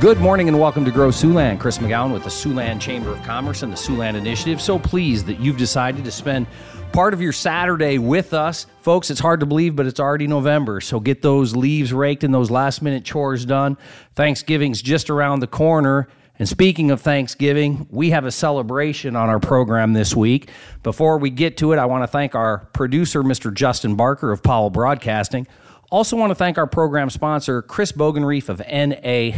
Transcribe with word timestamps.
Good 0.00 0.20
morning 0.20 0.46
and 0.46 0.60
welcome 0.60 0.84
to 0.84 0.92
Grow 0.92 1.08
Siouxland. 1.08 1.58
Chris 1.58 1.78
McGowan 1.78 2.12
with 2.12 2.22
the 2.22 2.30
Siouxland 2.30 2.80
Chamber 2.80 3.10
of 3.10 3.20
Commerce 3.24 3.64
and 3.64 3.72
the 3.72 3.76
Siouxland 3.76 4.14
Initiative. 4.14 4.62
So 4.62 4.78
pleased 4.78 5.26
that 5.26 5.40
you've 5.40 5.56
decided 5.56 6.04
to 6.04 6.12
spend 6.12 6.46
part 6.92 7.14
of 7.14 7.20
your 7.20 7.32
Saturday 7.32 7.98
with 7.98 8.32
us. 8.32 8.66
Folks, 8.80 9.10
it's 9.10 9.18
hard 9.18 9.40
to 9.40 9.46
believe, 9.46 9.74
but 9.74 9.86
it's 9.86 9.98
already 9.98 10.28
November. 10.28 10.80
So 10.80 11.00
get 11.00 11.20
those 11.20 11.56
leaves 11.56 11.92
raked 11.92 12.22
and 12.22 12.32
those 12.32 12.48
last 12.48 12.80
minute 12.80 13.04
chores 13.04 13.44
done. 13.44 13.76
Thanksgiving's 14.14 14.82
just 14.82 15.10
around 15.10 15.40
the 15.40 15.48
corner. 15.48 16.06
And 16.38 16.48
speaking 16.48 16.92
of 16.92 17.00
Thanksgiving, 17.00 17.88
we 17.90 18.10
have 18.10 18.24
a 18.24 18.30
celebration 18.30 19.16
on 19.16 19.28
our 19.28 19.40
program 19.40 19.94
this 19.94 20.14
week. 20.14 20.48
Before 20.84 21.18
we 21.18 21.28
get 21.28 21.56
to 21.56 21.72
it, 21.72 21.78
I 21.80 21.86
want 21.86 22.04
to 22.04 22.06
thank 22.06 22.36
our 22.36 22.68
producer, 22.72 23.24
Mr. 23.24 23.52
Justin 23.52 23.96
Barker 23.96 24.30
of 24.30 24.44
Powell 24.44 24.70
Broadcasting. 24.70 25.48
Also, 25.90 26.16
want 26.16 26.30
to 26.30 26.36
thank 26.36 26.56
our 26.56 26.68
program 26.68 27.10
sponsor, 27.10 27.62
Chris 27.62 27.90
Bogenrief 27.90 28.48
of 28.48 28.60
NA 28.60 29.36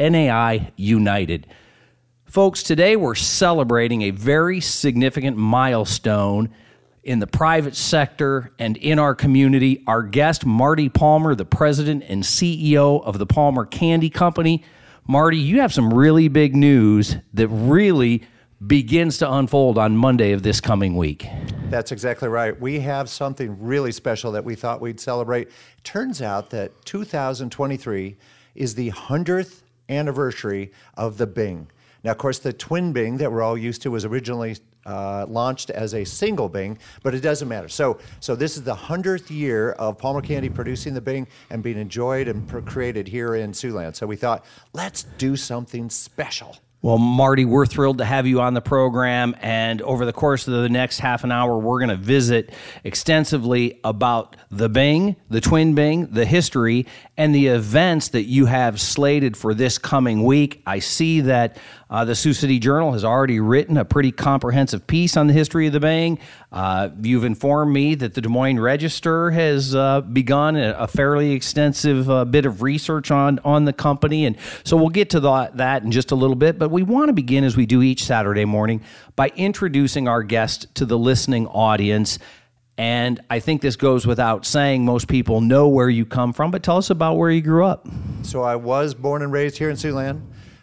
NAI 0.00 0.72
United. 0.76 1.46
Folks, 2.24 2.62
today 2.62 2.96
we're 2.96 3.14
celebrating 3.14 4.02
a 4.02 4.10
very 4.10 4.60
significant 4.60 5.36
milestone 5.36 6.48
in 7.04 7.18
the 7.18 7.26
private 7.26 7.76
sector 7.76 8.50
and 8.58 8.76
in 8.78 8.98
our 8.98 9.14
community. 9.14 9.82
Our 9.86 10.02
guest, 10.02 10.46
Marty 10.46 10.88
Palmer, 10.88 11.34
the 11.34 11.44
president 11.44 12.04
and 12.08 12.22
CEO 12.22 13.04
of 13.04 13.18
the 13.18 13.26
Palmer 13.26 13.66
Candy 13.66 14.08
Company. 14.08 14.64
Marty, 15.06 15.38
you 15.38 15.60
have 15.60 15.72
some 15.72 15.92
really 15.92 16.28
big 16.28 16.56
news 16.56 17.16
that 17.34 17.48
really 17.48 18.22
begins 18.66 19.18
to 19.18 19.30
unfold 19.30 19.76
on 19.76 19.96
Monday 19.96 20.32
of 20.32 20.42
this 20.42 20.60
coming 20.60 20.96
week. 20.96 21.26
That's 21.68 21.92
exactly 21.92 22.28
right. 22.28 22.58
We 22.58 22.80
have 22.80 23.08
something 23.08 23.62
really 23.62 23.92
special 23.92 24.32
that 24.32 24.44
we 24.44 24.54
thought 24.54 24.80
we'd 24.80 25.00
celebrate. 25.00 25.50
Turns 25.84 26.22
out 26.22 26.50
that 26.50 26.84
2023 26.84 28.16
is 28.54 28.74
the 28.74 28.90
100th 28.90 29.62
anniversary 29.90 30.72
of 30.96 31.18
the 31.18 31.26
Bing. 31.26 31.68
Now, 32.02 32.12
of 32.12 32.18
course, 32.18 32.38
the 32.38 32.52
twin 32.52 32.92
Bing 32.92 33.18
that 33.18 33.30
we're 33.30 33.42
all 33.42 33.58
used 33.58 33.82
to 33.82 33.90
was 33.90 34.04
originally 34.04 34.56
uh, 34.86 35.26
launched 35.28 35.70
as 35.70 35.94
a 35.94 36.04
single 36.04 36.48
Bing, 36.48 36.78
but 37.02 37.14
it 37.14 37.20
doesn't 37.20 37.48
matter. 37.48 37.68
So, 37.68 37.98
so 38.20 38.34
this 38.34 38.56
is 38.56 38.62
the 38.62 38.74
hundredth 38.74 39.30
year 39.30 39.72
of 39.72 39.98
Palmer 39.98 40.22
Candy 40.22 40.48
producing 40.48 40.94
the 40.94 41.00
Bing 41.00 41.26
and 41.50 41.62
being 41.62 41.78
enjoyed 41.78 42.28
and 42.28 42.66
created 42.66 43.06
here 43.06 43.34
in 43.34 43.52
Siouxland. 43.52 43.96
So 43.96 44.06
we 44.06 44.16
thought, 44.16 44.44
let's 44.72 45.02
do 45.18 45.36
something 45.36 45.90
special. 45.90 46.56
Well, 46.82 46.96
Marty, 46.96 47.44
we're 47.44 47.66
thrilled 47.66 47.98
to 47.98 48.06
have 48.06 48.26
you 48.26 48.40
on 48.40 48.54
the 48.54 48.62
program. 48.62 49.36
And 49.40 49.82
over 49.82 50.06
the 50.06 50.14
course 50.14 50.48
of 50.48 50.54
the 50.54 50.70
next 50.70 50.98
half 50.98 51.24
an 51.24 51.30
hour, 51.30 51.58
we're 51.58 51.78
going 51.78 51.90
to 51.90 51.96
visit 51.96 52.52
extensively 52.84 53.78
about 53.84 54.34
the 54.50 54.70
Bing, 54.70 55.16
the 55.28 55.42
Twin 55.42 55.74
Bing, 55.74 56.06
the 56.06 56.24
history, 56.24 56.86
and 57.18 57.34
the 57.34 57.48
events 57.48 58.08
that 58.08 58.22
you 58.22 58.46
have 58.46 58.80
slated 58.80 59.36
for 59.36 59.52
this 59.52 59.76
coming 59.76 60.24
week. 60.24 60.62
I 60.66 60.78
see 60.78 61.20
that 61.22 61.58
uh, 61.90 62.04
the 62.04 62.14
Sioux 62.14 62.32
City 62.32 62.60
Journal 62.60 62.92
has 62.92 63.04
already 63.04 63.40
written 63.40 63.76
a 63.76 63.84
pretty 63.84 64.12
comprehensive 64.12 64.86
piece 64.86 65.16
on 65.16 65.26
the 65.26 65.32
history 65.32 65.66
of 65.66 65.72
the 65.72 65.80
Bing. 65.80 66.20
Uh, 66.52 66.90
you've 67.02 67.24
informed 67.24 67.72
me 67.72 67.96
that 67.96 68.14
the 68.14 68.20
Des 68.20 68.28
Moines 68.28 68.60
Register 68.60 69.32
has 69.32 69.74
uh, 69.74 70.00
begun 70.00 70.54
a, 70.54 70.70
a, 70.78 70.86
fairly 70.86 71.32
extensive 71.32 72.08
uh, 72.08 72.24
bit 72.24 72.46
of 72.46 72.62
research 72.62 73.10
on, 73.10 73.40
on 73.44 73.64
the 73.64 73.72
company. 73.72 74.24
And 74.24 74.36
so 74.62 74.76
we'll 74.76 74.88
get 74.88 75.10
to 75.10 75.20
the, 75.20 75.50
that 75.54 75.82
in 75.82 75.90
just 75.90 76.12
a 76.12 76.14
little 76.14 76.36
bit. 76.36 76.58
But 76.58 76.70
we 76.70 76.84
want 76.84 77.08
to 77.08 77.12
begin, 77.12 77.42
as 77.42 77.56
we 77.56 77.66
do 77.66 77.82
each 77.82 78.04
Saturday 78.04 78.44
morning, 78.44 78.82
by 79.16 79.32
introducing 79.34 80.06
our 80.06 80.22
guest 80.22 80.72
to 80.76 80.86
the 80.86 80.98
listening 80.98 81.48
audience. 81.48 82.20
And 82.78 83.20
I 83.28 83.40
think 83.40 83.62
this 83.62 83.74
goes 83.76 84.06
without 84.06 84.46
saying. 84.46 84.84
Most 84.84 85.08
people 85.08 85.40
know 85.40 85.66
where 85.66 85.90
you 85.90 86.06
come 86.06 86.32
from, 86.32 86.52
but 86.52 86.62
tell 86.62 86.76
us 86.76 86.90
about 86.90 87.14
where 87.14 87.30
you 87.30 87.42
grew 87.42 87.64
up. 87.64 87.88
So 88.22 88.42
I 88.42 88.56
was 88.56 88.94
born 88.94 89.22
and 89.22 89.32
raised 89.32 89.58
here 89.58 89.70
in 89.70 89.76
Siouxland. 89.76 90.22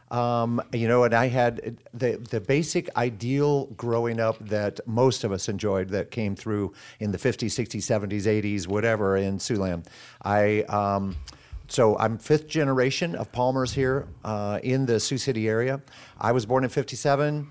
Um, 0.10 0.62
you 0.72 0.88
know, 0.88 1.04
and 1.04 1.14
I 1.14 1.28
had 1.28 1.78
the 1.94 2.18
the 2.18 2.40
basic 2.40 2.95
ideal 2.95 3.66
growing 3.78 4.20
up 4.20 4.38
that 4.48 4.80
most 4.88 5.23
of 5.23 5.32
us 5.32 5.50
enjoyed 5.50 5.90
that 5.90 6.12
came 6.12 6.36
through 6.36 6.73
in 7.00 7.12
the 7.12 7.18
50s, 7.18 7.48
60s, 7.48 7.82
70s, 7.82 8.23
80s, 8.23 8.67
whatever 8.67 9.17
in 9.17 9.38
Siouxland. 9.38 9.86
I 10.23 10.62
um, 10.64 11.17
so 11.67 11.98
I'm 11.98 12.17
fifth 12.17 12.48
generation 12.48 13.16
of 13.16 13.32
Palmers 13.32 13.73
here 13.73 14.08
uh, 14.23 14.60
in 14.64 14.86
the 14.86 15.00
Sioux 15.00 15.17
City 15.17 15.50
area. 15.50 15.82
I 16.20 16.32
was 16.32 16.46
born 16.46 16.64
in 16.64 16.70
57 16.70 17.48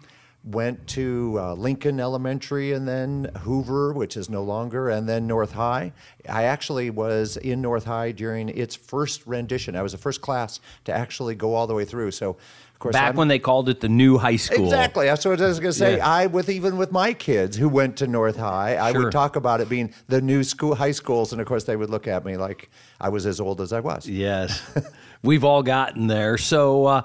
went 0.47 0.87
to 0.87 1.37
uh, 1.39 1.55
Lincoln 1.55 1.99
Elementary 1.99 2.73
and 2.73 2.87
then 2.87 3.31
Hoover, 3.41 3.93
which 3.93 4.17
is 4.17 4.31
no 4.31 4.43
longer, 4.43 4.89
and 4.89 5.09
then 5.09 5.27
North 5.27 5.53
High. 5.53 5.93
I 6.29 6.45
actually 6.45 6.91
was 6.91 7.37
in 7.37 7.61
North 7.61 7.85
High 7.85 8.13
during 8.13 8.49
its 8.51 8.77
first 8.77 9.27
rendition. 9.27 9.75
I 9.75 9.83
was 9.83 9.93
the 9.93 9.99
first 9.99 10.21
class 10.21 10.61
to 10.85 10.93
actually 10.93 11.35
go 11.35 11.55
all 11.55 11.67
the 11.67 11.75
way 11.75 11.85
through. 11.85 12.13
So, 12.13 12.31
of 12.31 12.79
course, 12.79 12.93
back 12.93 13.11
I'm, 13.11 13.17
when 13.17 13.29
they 13.29 13.41
called 13.41 13.69
it 13.69 13.81
the 13.81 13.89
new 13.89 14.19
high 14.19 14.37
school. 14.37 14.65
Exactly. 14.67 15.07
That's 15.07 15.25
what 15.25 15.41
I 15.41 15.49
was 15.49 15.59
going 15.59 15.73
to 15.73 15.79
say. 15.79 15.97
Yeah. 15.97 16.09
I, 16.09 16.27
with 16.27 16.49
even 16.49 16.77
with 16.77 16.93
my 16.93 17.13
kids 17.13 17.57
who 17.57 17.69
went 17.69 17.97
to 17.97 18.07
North 18.07 18.37
High, 18.37 18.79
I 18.79 18.93
sure. 18.93 19.05
would 19.05 19.13
talk 19.13 19.35
about 19.35 19.61
it 19.61 19.69
being 19.69 19.93
the 20.07 20.21
new 20.21 20.45
school, 20.45 20.77
high 20.77 20.93
schools, 20.93 21.33
and 21.33 21.41
of 21.41 21.49
course, 21.49 21.65
they 21.65 21.77
would 21.77 21.91
look 21.91 22.07
at 22.07 22.25
me 22.25 22.37
like 22.37 22.71
I 23.01 23.09
was 23.09 23.27
as 23.27 23.41
old 23.41 23.61
as 23.61 23.73
I 23.73 23.81
was. 23.81 24.09
Yes. 24.09 24.63
We've 25.23 25.43
all 25.43 25.65
gotten 25.65 26.07
there. 26.07 26.39
So, 26.39 26.87
uh, 26.87 27.03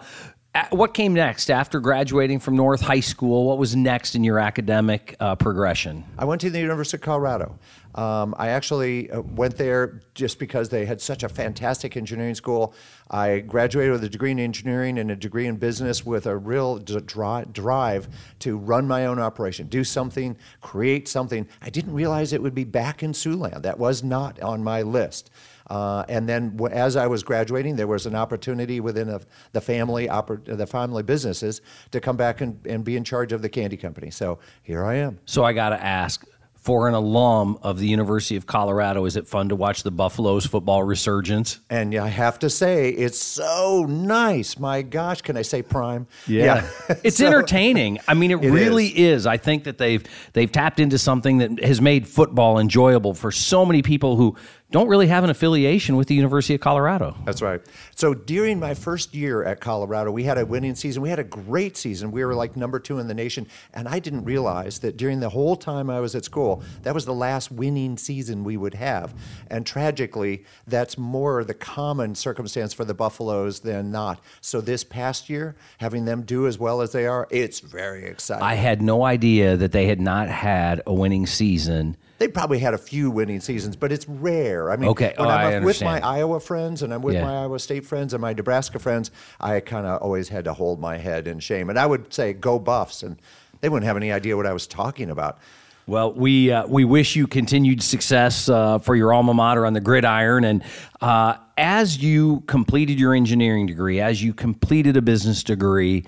what 0.71 0.93
came 0.93 1.13
next 1.13 1.49
after 1.49 1.79
graduating 1.79 2.39
from 2.39 2.57
North 2.57 2.81
High 2.81 2.99
School? 2.99 3.45
What 3.45 3.57
was 3.57 3.75
next 3.75 4.15
in 4.15 4.23
your 4.23 4.37
academic 4.37 5.15
uh, 5.19 5.35
progression? 5.35 6.03
I 6.17 6.25
went 6.25 6.41
to 6.41 6.49
the 6.49 6.59
University 6.59 6.97
of 6.97 7.01
Colorado. 7.01 7.57
Um, 7.95 8.35
I 8.37 8.49
actually 8.49 9.09
uh, 9.11 9.21
went 9.21 9.57
there 9.57 10.01
just 10.13 10.39
because 10.39 10.69
they 10.69 10.85
had 10.85 11.01
such 11.01 11.23
a 11.23 11.29
fantastic 11.29 11.95
engineering 11.95 12.35
school. 12.35 12.73
I 13.09 13.39
graduated 13.39 13.91
with 13.93 14.03
a 14.03 14.09
degree 14.09 14.31
in 14.31 14.39
engineering 14.39 14.97
and 14.97 15.11
a 15.11 15.15
degree 15.15 15.47
in 15.47 15.55
business 15.57 16.05
with 16.05 16.25
a 16.25 16.37
real 16.37 16.79
drive 16.79 18.09
to 18.39 18.57
run 18.57 18.87
my 18.87 19.05
own 19.05 19.19
operation, 19.19 19.67
do 19.67 19.83
something, 19.83 20.37
create 20.61 21.07
something. 21.07 21.47
I 21.61 21.69
didn't 21.69 21.93
realize 21.93 22.33
it 22.33 22.41
would 22.41 22.55
be 22.55 22.63
back 22.63 23.03
in 23.03 23.11
Siouxland. 23.11 23.61
That 23.61 23.79
was 23.79 24.03
not 24.03 24.41
on 24.41 24.63
my 24.63 24.81
list. 24.81 25.29
Uh, 25.71 26.03
and 26.09 26.27
then 26.27 26.49
w- 26.57 26.75
as 26.75 26.97
I 26.97 27.07
was 27.07 27.23
graduating, 27.23 27.77
there 27.77 27.87
was 27.87 28.05
an 28.05 28.13
opportunity 28.13 28.81
within 28.81 29.07
a, 29.07 29.21
the 29.53 29.61
family 29.61 30.09
oper- 30.09 30.43
the 30.43 30.67
family 30.67 31.01
businesses 31.01 31.61
to 31.91 32.01
come 32.01 32.17
back 32.17 32.41
and, 32.41 32.59
and 32.67 32.83
be 32.83 32.97
in 32.97 33.05
charge 33.05 33.31
of 33.31 33.41
the 33.41 33.47
candy 33.47 33.77
company. 33.77 34.11
So 34.11 34.39
here 34.63 34.83
I 34.83 34.95
am. 34.95 35.19
So 35.25 35.45
I 35.45 35.53
got 35.53 35.69
to 35.69 35.81
ask, 35.81 36.25
for 36.61 36.87
an 36.87 36.93
alum 36.93 37.57
of 37.63 37.79
the 37.79 37.87
University 37.87 38.35
of 38.35 38.45
Colorado, 38.45 39.05
is 39.05 39.15
it 39.15 39.27
fun 39.27 39.49
to 39.49 39.55
watch 39.55 39.81
the 39.81 39.89
Buffaloes 39.89 40.45
football 40.45 40.83
resurgence? 40.83 41.59
And 41.71 41.95
I 41.95 42.07
have 42.07 42.37
to 42.39 42.51
say, 42.51 42.89
it's 42.89 43.19
so 43.19 43.85
nice. 43.89 44.59
My 44.59 44.83
gosh, 44.83 45.23
can 45.23 45.37
I 45.37 45.41
say 45.41 45.63
prime? 45.63 46.05
Yeah, 46.27 46.67
yeah. 46.89 46.95
it's 47.03 47.17
so, 47.19 47.25
entertaining. 47.25 47.97
I 48.07 48.13
mean, 48.13 48.29
it, 48.29 48.43
it 48.43 48.51
really 48.51 48.87
is. 48.87 49.21
is. 49.21 49.25
I 49.27 49.37
think 49.37 49.63
that 49.63 49.79
they've 49.79 50.03
they've 50.33 50.51
tapped 50.51 50.79
into 50.79 50.99
something 50.99 51.39
that 51.39 51.63
has 51.63 51.81
made 51.81 52.07
football 52.07 52.59
enjoyable 52.59 53.15
for 53.15 53.31
so 53.31 53.65
many 53.65 53.81
people 53.81 54.15
who 54.15 54.35
don't 54.71 54.87
really 54.87 55.07
have 55.07 55.23
an 55.23 55.29
affiliation 55.29 55.97
with 55.97 56.07
the 56.07 56.15
University 56.15 56.55
of 56.55 56.61
Colorado. 56.61 57.15
That's 57.25 57.41
right. 57.41 57.61
So 57.95 58.13
during 58.13 58.59
my 58.59 58.73
first 58.73 59.13
year 59.13 59.43
at 59.43 59.59
Colorado, 59.59 60.11
we 60.11 60.23
had 60.23 60.37
a 60.37 60.45
winning 60.45 60.75
season. 60.75 61.01
We 61.01 61.09
had 61.09 61.19
a 61.19 61.25
great 61.25 61.75
season. 61.75 62.11
We 62.11 62.23
were 62.23 62.33
like 62.33 62.55
number 62.55 62.79
two 62.79 62.99
in 62.99 63.07
the 63.07 63.13
nation. 63.13 63.47
And 63.73 63.87
I 63.87 63.99
didn't 63.99 64.23
realize 64.23 64.79
that 64.79 64.95
during 64.95 65.19
the 65.19 65.29
whole 65.29 65.57
time 65.57 65.89
I 65.89 65.99
was 65.99 66.15
at 66.15 66.23
school, 66.23 66.63
that 66.83 66.93
was 66.93 67.05
the 67.05 67.13
last 67.13 67.51
winning 67.51 67.97
season 67.97 68.45
we 68.45 68.55
would 68.55 68.73
have. 68.73 69.13
And 69.47 69.65
tragically, 69.65 70.45
that's 70.67 70.97
more 70.97 71.43
the 71.43 71.53
common 71.53 72.15
circumstance 72.15 72.73
for 72.73 72.85
the 72.85 72.93
Buffaloes 72.93 73.59
than 73.59 73.91
not. 73.91 74.23
So 74.39 74.61
this 74.61 74.85
past 74.85 75.29
year, 75.29 75.55
having 75.79 76.05
them 76.05 76.21
do 76.21 76.47
as 76.47 76.57
well 76.57 76.81
as 76.81 76.93
they 76.93 77.07
are, 77.07 77.27
it's 77.29 77.59
very 77.59 78.05
exciting. 78.05 78.43
I 78.43 78.55
had 78.55 78.81
no 78.81 79.03
idea 79.03 79.57
that 79.57 79.73
they 79.73 79.87
had 79.87 79.99
not 79.99 80.29
had 80.29 80.81
a 80.87 80.93
winning 80.93 81.27
season 81.27 81.97
they 82.21 82.27
probably 82.27 82.59
had 82.59 82.75
a 82.75 82.77
few 82.77 83.09
winning 83.09 83.39
seasons, 83.39 83.75
but 83.75 83.91
it's 83.91 84.07
rare. 84.07 84.69
I 84.69 84.75
mean, 84.75 84.89
okay. 84.91 85.15
when 85.17 85.27
oh, 85.27 85.31
I'm 85.31 85.63
with 85.63 85.81
my 85.81 85.99
Iowa 85.99 86.39
friends 86.39 86.83
and 86.83 86.93
I'm 86.93 87.01
with 87.01 87.15
yeah. 87.15 87.23
my 87.23 87.41
Iowa 87.41 87.57
State 87.57 87.83
friends 87.83 88.13
and 88.13 88.21
my 88.21 88.31
Nebraska 88.31 88.77
friends, 88.77 89.09
I 89.39 89.59
kind 89.59 89.87
of 89.87 90.03
always 90.03 90.29
had 90.29 90.45
to 90.45 90.53
hold 90.53 90.79
my 90.79 90.97
head 90.97 91.27
in 91.27 91.39
shame. 91.39 91.71
And 91.71 91.79
I 91.79 91.87
would 91.87 92.13
say, 92.13 92.33
"Go 92.33 92.59
Buffs," 92.59 93.01
and 93.01 93.17
they 93.61 93.69
wouldn't 93.69 93.87
have 93.87 93.97
any 93.97 94.11
idea 94.11 94.37
what 94.37 94.45
I 94.45 94.53
was 94.53 94.67
talking 94.67 95.09
about. 95.09 95.39
Well, 95.87 96.13
we 96.13 96.51
uh, 96.51 96.67
we 96.67 96.85
wish 96.85 97.15
you 97.15 97.25
continued 97.25 97.81
success 97.81 98.47
uh, 98.47 98.77
for 98.77 98.95
your 98.95 99.13
alma 99.13 99.33
mater 99.33 99.65
on 99.65 99.73
the 99.73 99.81
gridiron, 99.81 100.43
and 100.43 100.63
uh, 101.01 101.37
as 101.57 101.97
you 101.97 102.41
completed 102.41 102.99
your 102.99 103.15
engineering 103.15 103.65
degree, 103.65 103.99
as 103.99 104.21
you 104.21 104.35
completed 104.35 104.95
a 104.95 105.01
business 105.01 105.41
degree, 105.43 106.05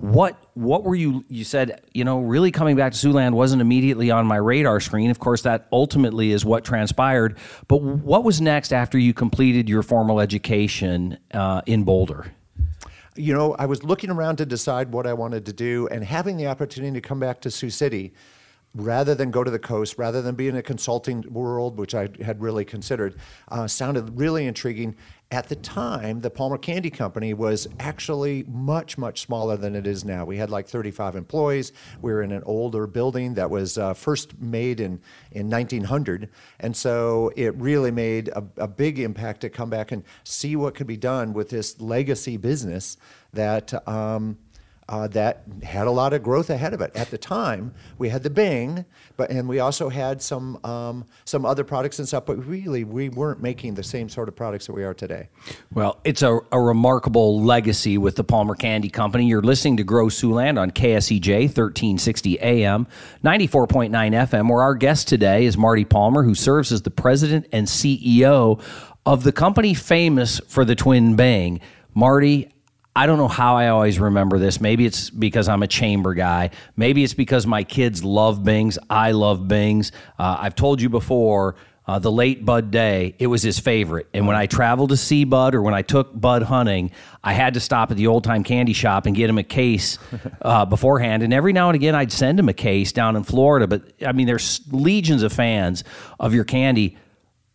what 0.00 0.36
what 0.54 0.84
were 0.84 0.94
you 0.94 1.24
you 1.28 1.44
said 1.44 1.82
you 1.92 2.04
know 2.04 2.20
really 2.20 2.50
coming 2.50 2.76
back 2.76 2.92
to 2.92 2.98
Siouxland 2.98 3.32
wasn't 3.32 3.60
immediately 3.60 4.10
on 4.10 4.26
my 4.26 4.36
radar 4.36 4.80
screen. 4.80 5.10
Of 5.10 5.18
course 5.18 5.42
that 5.42 5.66
ultimately 5.72 6.32
is 6.32 6.44
what 6.44 6.64
transpired. 6.64 7.36
But 7.66 7.82
what 7.82 8.24
was 8.24 8.40
next 8.40 8.72
after 8.72 8.98
you 8.98 9.12
completed 9.12 9.68
your 9.68 9.82
formal 9.82 10.20
education 10.20 11.18
uh, 11.32 11.62
in 11.66 11.84
Boulder? 11.84 12.32
You 13.16 13.34
know 13.34 13.54
I 13.54 13.66
was 13.66 13.82
looking 13.82 14.10
around 14.10 14.36
to 14.36 14.46
decide 14.46 14.92
what 14.92 15.06
I 15.06 15.12
wanted 15.14 15.46
to 15.46 15.52
do 15.52 15.88
and 15.88 16.04
having 16.04 16.36
the 16.36 16.46
opportunity 16.46 16.92
to 17.00 17.06
come 17.06 17.18
back 17.18 17.40
to 17.42 17.50
Sioux 17.50 17.70
City 17.70 18.14
rather 18.74 19.14
than 19.14 19.30
go 19.30 19.42
to 19.42 19.50
the 19.50 19.58
coast, 19.58 19.96
rather 19.98 20.22
than 20.22 20.34
be 20.34 20.48
in 20.48 20.56
a 20.56 20.62
consulting 20.62 21.24
world, 21.30 21.78
which 21.78 21.94
I 21.94 22.08
had 22.22 22.40
really 22.40 22.64
considered, 22.64 23.16
uh, 23.48 23.66
sounded 23.66 24.18
really 24.18 24.46
intriguing. 24.46 24.96
At 25.30 25.48
the 25.48 25.56
time, 25.56 26.22
the 26.22 26.30
Palmer 26.30 26.56
Candy 26.56 26.88
Company 26.88 27.34
was 27.34 27.68
actually 27.78 28.44
much, 28.48 28.96
much 28.96 29.20
smaller 29.20 29.58
than 29.58 29.76
it 29.76 29.86
is 29.86 30.02
now. 30.02 30.24
We 30.24 30.38
had 30.38 30.48
like 30.48 30.66
35 30.66 31.16
employees. 31.16 31.72
We 32.00 32.12
were 32.12 32.22
in 32.22 32.32
an 32.32 32.42
older 32.46 32.86
building 32.86 33.34
that 33.34 33.50
was 33.50 33.76
uh, 33.76 33.92
first 33.92 34.40
made 34.40 34.80
in, 34.80 35.00
in 35.32 35.50
1900. 35.50 36.30
And 36.60 36.74
so 36.74 37.30
it 37.36 37.54
really 37.56 37.90
made 37.90 38.28
a, 38.28 38.42
a 38.56 38.68
big 38.68 38.98
impact 38.98 39.42
to 39.42 39.50
come 39.50 39.68
back 39.68 39.92
and 39.92 40.02
see 40.24 40.56
what 40.56 40.74
could 40.74 40.86
be 40.86 40.96
done 40.96 41.34
with 41.34 41.50
this 41.50 41.78
legacy 41.78 42.38
business 42.38 42.96
that. 43.32 43.86
Um, 43.86 44.38
uh, 44.88 45.06
that 45.08 45.42
had 45.62 45.86
a 45.86 45.90
lot 45.90 46.12
of 46.12 46.22
growth 46.22 46.48
ahead 46.48 46.72
of 46.72 46.80
it. 46.80 46.90
At 46.94 47.10
the 47.10 47.18
time, 47.18 47.74
we 47.98 48.08
had 48.08 48.22
the 48.22 48.30
Bing, 48.30 48.86
but 49.16 49.30
and 49.30 49.48
we 49.48 49.58
also 49.58 49.88
had 49.88 50.22
some 50.22 50.64
um, 50.64 51.04
some 51.24 51.44
other 51.44 51.62
products 51.62 51.98
and 51.98 52.08
stuff. 52.08 52.24
But 52.24 52.44
really, 52.46 52.84
we 52.84 53.08
weren't 53.10 53.42
making 53.42 53.74
the 53.74 53.82
same 53.82 54.08
sort 54.08 54.28
of 54.28 54.36
products 54.36 54.66
that 54.66 54.72
we 54.72 54.84
are 54.84 54.94
today. 54.94 55.28
Well, 55.72 56.00
it's 56.04 56.22
a, 56.22 56.40
a 56.52 56.60
remarkable 56.60 57.42
legacy 57.42 57.98
with 57.98 58.16
the 58.16 58.24
Palmer 58.24 58.54
Candy 58.54 58.88
Company. 58.88 59.26
You're 59.26 59.42
listening 59.42 59.76
to 59.76 59.84
Grow 59.84 60.06
Siouxland 60.06 60.58
on 60.58 60.70
KSCJ 60.70 61.48
1360 61.48 62.40
AM, 62.40 62.86
94.9 63.24 63.90
FM. 63.90 64.48
Where 64.48 64.62
our 64.62 64.74
guest 64.74 65.08
today 65.08 65.44
is 65.44 65.58
Marty 65.58 65.84
Palmer, 65.84 66.22
who 66.22 66.34
serves 66.34 66.72
as 66.72 66.82
the 66.82 66.90
president 66.90 67.46
and 67.52 67.66
CEO 67.66 68.60
of 69.04 69.24
the 69.24 69.32
company 69.32 69.74
famous 69.74 70.40
for 70.48 70.64
the 70.64 70.74
Twin 70.74 71.16
Bing. 71.16 71.60
Marty, 71.94 72.52
I 72.98 73.06
don't 73.06 73.18
know 73.18 73.28
how 73.28 73.54
I 73.54 73.68
always 73.68 74.00
remember 74.00 74.40
this. 74.40 74.60
Maybe 74.60 74.84
it's 74.84 75.08
because 75.08 75.48
I'm 75.48 75.62
a 75.62 75.68
chamber 75.68 76.14
guy. 76.14 76.50
Maybe 76.76 77.04
it's 77.04 77.14
because 77.14 77.46
my 77.46 77.62
kids 77.62 78.02
love 78.02 78.42
Bings. 78.42 78.76
I 78.90 79.12
love 79.12 79.46
Bings. 79.46 79.92
Uh, 80.18 80.38
I've 80.40 80.56
told 80.56 80.82
you 80.82 80.88
before. 80.88 81.54
Uh, 81.86 82.00
the 82.00 82.10
late 82.10 82.44
Bud 82.44 82.72
Day, 82.72 83.14
it 83.20 83.28
was 83.28 83.40
his 83.40 83.60
favorite. 83.60 84.08
And 84.12 84.26
when 84.26 84.36
I 84.36 84.46
traveled 84.46 84.90
to 84.90 84.96
see 84.96 85.22
Bud 85.24 85.54
or 85.54 85.62
when 85.62 85.74
I 85.74 85.82
took 85.82 86.20
Bud 86.20 86.42
hunting, 86.42 86.90
I 87.22 87.34
had 87.34 87.54
to 87.54 87.60
stop 87.60 87.92
at 87.92 87.96
the 87.96 88.08
old 88.08 88.24
time 88.24 88.42
candy 88.42 88.72
shop 88.72 89.06
and 89.06 89.14
get 89.14 89.30
him 89.30 89.38
a 89.38 89.44
case 89.44 89.96
uh, 90.42 90.64
beforehand. 90.64 91.22
And 91.22 91.32
every 91.32 91.52
now 91.52 91.68
and 91.68 91.76
again, 91.76 91.94
I'd 91.94 92.10
send 92.10 92.40
him 92.40 92.48
a 92.48 92.52
case 92.52 92.90
down 92.90 93.14
in 93.14 93.22
Florida. 93.22 93.68
But 93.68 93.92
I 94.04 94.10
mean, 94.10 94.26
there's 94.26 94.60
legions 94.72 95.22
of 95.22 95.32
fans 95.32 95.84
of 96.18 96.34
your 96.34 96.44
candy. 96.44 96.98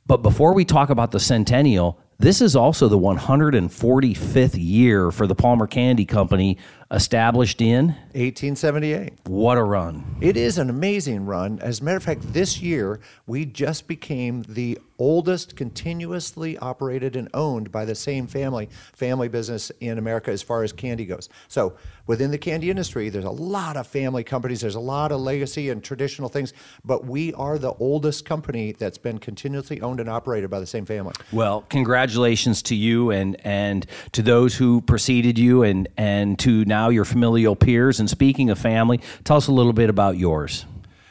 But 0.07 0.24
before 0.24 0.54
we 0.54 0.63
talk 0.63 0.90
about 0.90 1.12
the 1.12 1.19
centennial, 1.19 2.00
this 2.19 2.42
is 2.42 2.56
also 2.56 2.88
the 2.88 2.98
145th 2.98 4.56
year 4.56 5.12
for 5.12 5.27
the 5.27 5.36
Palmer 5.36 5.68
Candy 5.68 6.06
Company, 6.06 6.57
established 6.94 7.60
in 7.60 7.88
1878. 8.13 9.13
What 9.25 9.57
a 9.57 9.63
run! 9.63 10.16
It 10.22 10.38
is 10.38 10.60
an 10.60 10.69
amazing 10.69 11.25
run. 11.25 11.60
As 11.60 11.81
a 11.81 11.84
matter 11.84 11.98
of 11.98 12.04
fact, 12.04 12.31
this 12.31 12.62
year 12.62 13.00
we 13.25 13.45
just 13.45 13.88
became 13.88 14.44
the 14.44 14.78
oldest 15.00 15.56
continuously 15.56 16.57
operated 16.60 17.16
and 17.16 17.28
owned 17.34 17.72
by 17.72 17.84
the 17.84 17.95
same 17.95 18.28
family 18.28 18.69
family 18.94 19.28
business 19.28 19.72
in 19.80 19.98
America 19.98 20.31
as 20.31 20.42
far 20.42 20.63
as 20.63 20.72
candy 20.72 21.06
goes. 21.06 21.30
So 21.48 21.75
within 22.06 22.31
the 22.31 22.38
candy 22.38 22.69
industry, 22.69 23.10
there's 23.10 23.25
a 23.25 23.30
lot 23.30 23.75
of 23.75 23.88
family 23.88 24.24
companies. 24.24 24.62
There's 24.62 24.75
a 24.75 24.80
lot 24.80 25.12
of 25.12 25.19
legacy 25.19 25.69
and 25.69 25.84
traditional 25.84 26.30
things, 26.30 26.54
but 26.86 27.06
we 27.06 27.34
are 27.34 27.57
the 27.57 27.74
oldest 27.74 28.25
company 28.25 28.74
that's 28.74 28.98
been 28.98 29.18
continuously 29.18 29.81
owned 29.81 30.00
and 30.00 30.10
operated 30.10 30.50
by 30.50 30.60
the 30.60 30.68
same 30.68 30.86
family. 30.86 31.13
Well, 31.31 31.66
congratulations 31.69 32.62
to 32.63 32.75
you 32.75 33.10
and 33.10 33.36
and 33.45 33.86
to 34.12 34.22
those 34.22 34.56
who 34.56 34.81
preceded 34.81 35.40
you 35.40 35.63
and 35.63 35.88
and 35.98 36.38
to 36.40 36.66
now 36.66 36.82
your 36.89 37.06
familial 37.06 37.56
peers. 37.56 38.00
And 38.00 38.09
speaking 38.09 38.50
of 38.50 38.59
family, 38.59 39.00
tell 39.24 39.38
us 39.38 39.47
a 39.47 39.51
little 39.51 39.74
bit 39.74 39.89
about 39.89 40.18
yours. 40.18 40.65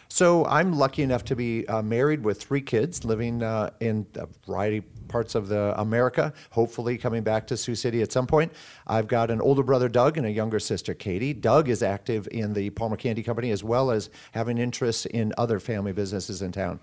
So 0.08 0.44
I'm 0.44 0.74
lucky 0.74 1.02
enough 1.02 1.24
to 1.24 1.34
be 1.34 1.66
uh, 1.69 1.80
married 1.80 2.22
with 2.22 2.42
three 2.42 2.60
kids, 2.60 3.02
living 3.02 3.42
uh, 3.42 3.70
in 3.80 4.06
a 4.16 4.28
variety 4.46 4.78
of 4.78 5.08
parts 5.08 5.34
of 5.34 5.48
the 5.48 5.72
America. 5.80 6.34
Hopefully, 6.50 6.98
coming 6.98 7.22
back 7.22 7.46
to 7.46 7.56
Sioux 7.56 7.74
City 7.74 8.02
at 8.02 8.12
some 8.12 8.26
point. 8.26 8.52
I've 8.86 9.08
got 9.08 9.30
an 9.30 9.40
older 9.40 9.62
brother, 9.62 9.88
Doug, 9.88 10.19
and 10.19 10.26
a 10.26 10.30
younger 10.30 10.60
sister, 10.60 10.92
Katie. 10.92 11.32
Doug 11.32 11.70
is 11.70 11.82
active 11.82 12.28
in 12.30 12.52
the 12.52 12.69
Palmer 12.69 12.98
Candy 12.98 13.22
Company 13.22 13.52
as 13.52 13.64
well 13.64 13.90
as 13.90 14.10
having 14.32 14.58
interests 14.58 15.06
in 15.06 15.32
other 15.38 15.58
family 15.58 15.92
businesses 15.92 16.42
in 16.42 16.52
town. 16.52 16.78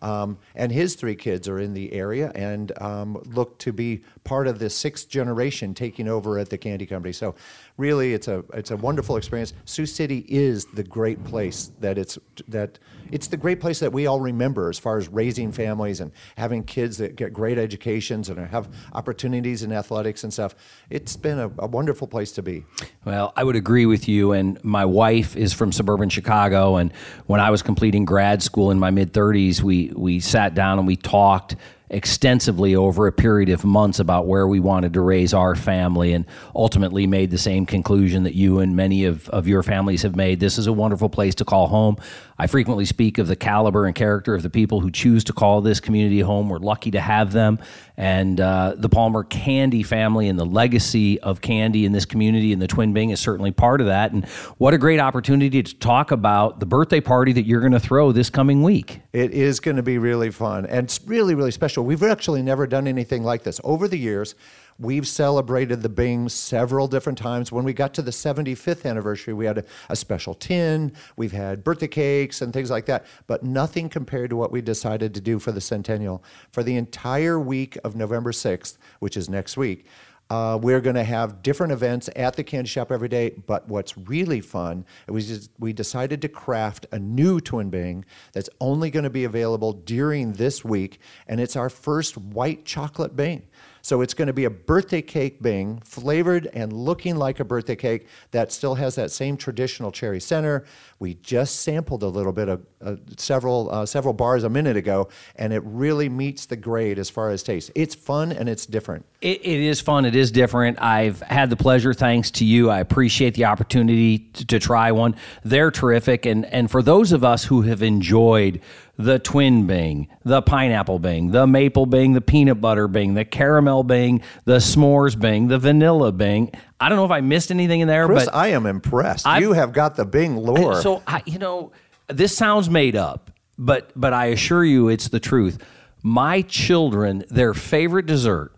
Um, 0.00 0.38
and 0.54 0.70
his 0.72 0.94
three 0.94 1.14
kids 1.14 1.48
are 1.48 1.58
in 1.58 1.74
the 1.74 1.92
area 1.92 2.30
and 2.34 2.72
um, 2.80 3.22
look 3.26 3.58
to 3.60 3.72
be 3.72 4.02
part 4.24 4.46
of 4.46 4.58
the 4.58 4.70
sixth 4.70 5.08
generation 5.08 5.74
taking 5.74 6.08
over 6.08 6.38
at 6.38 6.50
the 6.50 6.58
candy 6.58 6.86
company. 6.86 7.12
So, 7.12 7.34
really, 7.76 8.14
it's 8.14 8.28
a 8.28 8.44
it's 8.54 8.70
a 8.70 8.76
wonderful 8.76 9.16
experience. 9.16 9.52
Sioux 9.64 9.86
City 9.86 10.24
is 10.28 10.66
the 10.74 10.84
great 10.84 11.22
place 11.24 11.70
that 11.80 11.98
it's 11.98 12.18
that 12.48 12.78
it's 13.10 13.28
the 13.28 13.36
great 13.36 13.60
place 13.60 13.80
that 13.80 13.92
we 13.92 14.06
all 14.06 14.20
remember 14.20 14.68
as 14.68 14.78
far 14.78 14.96
as 14.96 15.08
raising 15.08 15.52
families 15.52 16.00
and 16.00 16.10
having 16.36 16.64
kids 16.64 16.98
that 16.98 17.16
get 17.16 17.32
great 17.32 17.58
educations 17.58 18.28
and 18.28 18.38
have 18.48 18.68
opportunities 18.92 19.62
in 19.62 19.72
athletics 19.72 20.24
and 20.24 20.32
stuff. 20.32 20.54
It's 20.90 21.16
been 21.16 21.38
a, 21.38 21.50
a 21.58 21.66
wonderful 21.66 22.06
place 22.08 22.32
to 22.32 22.42
be. 22.42 22.64
Well, 23.04 23.32
I 23.36 23.44
would 23.44 23.56
agree 23.56 23.86
with 23.86 24.08
you. 24.08 24.32
And 24.32 24.62
my 24.64 24.84
wife 24.84 25.36
is 25.36 25.52
from 25.52 25.72
suburban 25.72 26.08
Chicago, 26.08 26.76
and 26.76 26.92
when 27.26 27.40
I 27.40 27.50
was 27.50 27.62
completing 27.62 28.04
grad 28.04 28.42
school 28.42 28.70
in 28.70 28.78
my 28.78 28.90
mid 28.90 29.12
30s, 29.12 29.60
we 29.60 29.83
we 29.94 30.20
sat 30.20 30.54
down 30.54 30.78
and 30.78 30.86
we 30.86 30.96
talked 30.96 31.56
extensively 31.90 32.74
over 32.74 33.06
a 33.06 33.12
period 33.12 33.48
of 33.50 33.64
months 33.64 34.00
about 34.00 34.26
where 34.26 34.48
we 34.48 34.58
wanted 34.58 34.94
to 34.94 35.00
raise 35.00 35.34
our 35.34 35.54
family 35.54 36.12
and 36.12 36.24
ultimately 36.54 37.06
made 37.06 37.30
the 37.30 37.38
same 37.38 37.66
conclusion 37.66 38.24
that 38.24 38.34
you 38.34 38.58
and 38.58 38.74
many 38.74 39.04
of, 39.04 39.28
of 39.28 39.46
your 39.46 39.62
families 39.62 40.02
have 40.02 40.16
made. 40.16 40.40
This 40.40 40.58
is 40.58 40.66
a 40.66 40.72
wonderful 40.72 41.08
place 41.08 41.34
to 41.36 41.44
call 41.44 41.68
home. 41.68 41.96
I 42.38 42.46
frequently 42.46 42.84
speak 42.84 43.18
of 43.18 43.28
the 43.28 43.36
caliber 43.36 43.86
and 43.86 43.94
character 43.94 44.34
of 44.34 44.42
the 44.42 44.50
people 44.50 44.80
who 44.80 44.90
choose 44.90 45.24
to 45.24 45.32
call 45.32 45.60
this 45.60 45.78
community 45.78 46.20
home. 46.20 46.48
We're 46.48 46.58
lucky 46.58 46.90
to 46.92 47.00
have 47.00 47.32
them. 47.32 47.60
And 47.96 48.40
uh, 48.40 48.74
the 48.76 48.88
Palmer 48.88 49.22
Candy 49.22 49.84
family 49.84 50.28
and 50.28 50.38
the 50.38 50.44
legacy 50.44 51.20
of 51.20 51.40
candy 51.40 51.84
in 51.84 51.92
this 51.92 52.04
community 52.04 52.52
and 52.52 52.60
the 52.60 52.66
Twin 52.66 52.92
Bing 52.92 53.10
is 53.10 53.20
certainly 53.20 53.52
part 53.52 53.80
of 53.80 53.86
that. 53.86 54.12
And 54.12 54.24
what 54.58 54.74
a 54.74 54.78
great 54.78 54.98
opportunity 54.98 55.62
to 55.62 55.74
talk 55.76 56.10
about 56.10 56.58
the 56.58 56.66
birthday 56.66 57.00
party 57.00 57.32
that 57.32 57.46
you're 57.46 57.60
going 57.60 57.72
to 57.72 57.80
throw 57.80 58.10
this 58.10 58.30
coming 58.30 58.62
week. 58.62 59.00
It 59.12 59.30
is 59.30 59.60
going 59.60 59.76
to 59.76 59.82
be 59.82 59.98
really 59.98 60.30
fun 60.30 60.66
and 60.66 60.86
it's 60.86 61.00
really, 61.06 61.34
really 61.34 61.52
special. 61.52 61.84
We've 61.84 62.02
actually 62.02 62.42
never 62.42 62.66
done 62.66 62.88
anything 62.88 63.22
like 63.22 63.44
this. 63.44 63.60
Over 63.62 63.86
the 63.86 63.98
years, 63.98 64.34
We've 64.78 65.06
celebrated 65.06 65.82
the 65.82 65.88
Bing 65.88 66.28
several 66.28 66.88
different 66.88 67.18
times. 67.18 67.52
When 67.52 67.64
we 67.64 67.72
got 67.72 67.94
to 67.94 68.02
the 68.02 68.10
75th 68.10 68.84
anniversary, 68.84 69.32
we 69.32 69.46
had 69.46 69.58
a, 69.58 69.64
a, 69.88 69.96
special 69.96 70.34
tin. 70.34 70.92
We've 71.16 71.32
had 71.32 71.62
birthday 71.62 71.86
cakes 71.86 72.42
and 72.42 72.52
things 72.52 72.70
like 72.70 72.86
that, 72.86 73.06
but 73.26 73.42
nothing 73.44 73.88
compared 73.88 74.30
to 74.30 74.36
what 74.36 74.50
we 74.50 74.60
decided 74.60 75.14
to 75.14 75.20
do 75.20 75.38
for 75.38 75.52
the 75.52 75.60
centennial. 75.60 76.24
For 76.50 76.62
the 76.62 76.76
entire 76.76 77.38
week 77.38 77.78
of 77.84 77.94
November 77.94 78.32
6th, 78.32 78.76
which 78.98 79.16
is 79.16 79.28
next 79.28 79.56
week, 79.56 79.86
uh, 80.30 80.58
we're 80.60 80.80
going 80.80 80.96
to 80.96 81.04
have 81.04 81.42
different 81.42 81.72
events 81.72 82.08
at 82.16 82.34
the 82.34 82.42
candy 82.42 82.68
shop 82.68 82.90
every 82.90 83.08
day. 83.08 83.30
But 83.46 83.68
what's 83.68 83.96
really 83.96 84.40
fun 84.40 84.86
is 85.06 85.50
we 85.58 85.72
decided 85.72 86.22
to 86.22 86.28
craft 86.28 86.86
a 86.92 86.98
new 86.98 87.40
Twin 87.40 87.70
Bing 87.70 88.04
that's 88.32 88.50
only 88.60 88.90
going 88.90 89.04
to 89.04 89.10
be 89.10 89.24
available 89.24 89.72
during 89.72 90.32
this 90.32 90.64
week, 90.64 90.98
and 91.28 91.40
it's 91.40 91.56
our 91.56 91.68
first 91.68 92.16
white 92.16 92.64
chocolate 92.64 93.14
Bing. 93.14 93.42
So 93.84 94.00
it's 94.00 94.14
going 94.14 94.28
to 94.28 94.32
be 94.32 94.46
a 94.46 94.50
birthday 94.50 95.02
cake 95.02 95.42
Bing, 95.42 95.78
flavored 95.84 96.46
and 96.54 96.72
looking 96.72 97.16
like 97.16 97.38
a 97.38 97.44
birthday 97.44 97.76
cake 97.76 98.06
that 98.30 98.50
still 98.50 98.76
has 98.76 98.94
that 98.94 99.10
same 99.10 99.36
traditional 99.36 99.92
cherry 99.92 100.20
center. 100.20 100.64
We 101.00 101.14
just 101.16 101.60
sampled 101.60 102.02
a 102.02 102.08
little 102.08 102.32
bit 102.32 102.48
of 102.48 102.64
uh, 102.80 102.96
several 103.18 103.70
uh, 103.70 103.84
several 103.84 104.14
bars 104.14 104.42
a 104.42 104.48
minute 104.48 104.78
ago, 104.78 105.10
and 105.36 105.52
it 105.52 105.62
really 105.66 106.08
meets 106.08 106.46
the 106.46 106.56
grade 106.56 106.98
as 106.98 107.10
far 107.10 107.28
as 107.28 107.42
taste. 107.42 107.72
It's 107.74 107.94
fun 107.94 108.32
and 108.32 108.48
it's 108.48 108.64
different. 108.64 109.04
It, 109.20 109.44
it 109.44 109.60
is 109.60 109.82
fun. 109.82 110.06
It 110.06 110.16
is 110.16 110.30
different. 110.30 110.80
I've 110.80 111.20
had 111.20 111.50
the 111.50 111.56
pleasure, 111.56 111.92
thanks 111.92 112.30
to 112.32 112.46
you. 112.46 112.70
I 112.70 112.80
appreciate 112.80 113.34
the 113.34 113.44
opportunity 113.44 114.18
to, 114.18 114.46
to 114.46 114.58
try 114.58 114.92
one. 114.92 115.14
They're 115.44 115.70
terrific, 115.70 116.24
and 116.24 116.46
and 116.46 116.70
for 116.70 116.82
those 116.82 117.12
of 117.12 117.22
us 117.22 117.44
who 117.44 117.60
have 117.62 117.82
enjoyed 117.82 118.62
the 118.96 119.18
twin 119.18 119.66
bing, 119.66 120.08
the 120.24 120.40
pineapple 120.42 120.98
bing, 120.98 121.30
the 121.30 121.46
maple 121.46 121.86
bing, 121.86 122.12
the 122.12 122.20
peanut 122.20 122.60
butter 122.60 122.86
bing, 122.86 123.14
the 123.14 123.24
caramel 123.24 123.82
bing, 123.82 124.22
the 124.44 124.58
s'mores 124.58 125.18
bing, 125.18 125.48
the 125.48 125.58
vanilla 125.58 126.12
bing. 126.12 126.52
I 126.78 126.88
don't 126.88 126.96
know 126.96 127.04
if 127.04 127.10
I 127.10 127.20
missed 127.20 127.50
anything 127.50 127.80
in 127.80 127.88
there, 127.88 128.06
Chris, 128.06 128.26
but 128.26 128.34
I 128.34 128.48
am 128.48 128.66
impressed. 128.66 129.26
I've, 129.26 129.42
you 129.42 129.52
have 129.52 129.72
got 129.72 129.96
the 129.96 130.04
bing 130.04 130.36
lore. 130.36 130.80
So 130.80 131.02
I, 131.06 131.22
you 131.26 131.38
know, 131.38 131.72
this 132.08 132.36
sounds 132.36 132.70
made 132.70 132.96
up, 132.96 133.30
but 133.58 133.90
but 133.96 134.12
I 134.12 134.26
assure 134.26 134.64
you, 134.64 134.88
it's 134.88 135.08
the 135.08 135.20
truth. 135.20 135.58
My 136.02 136.42
children, 136.42 137.24
their 137.30 137.54
favorite 137.54 138.06
dessert 138.06 138.52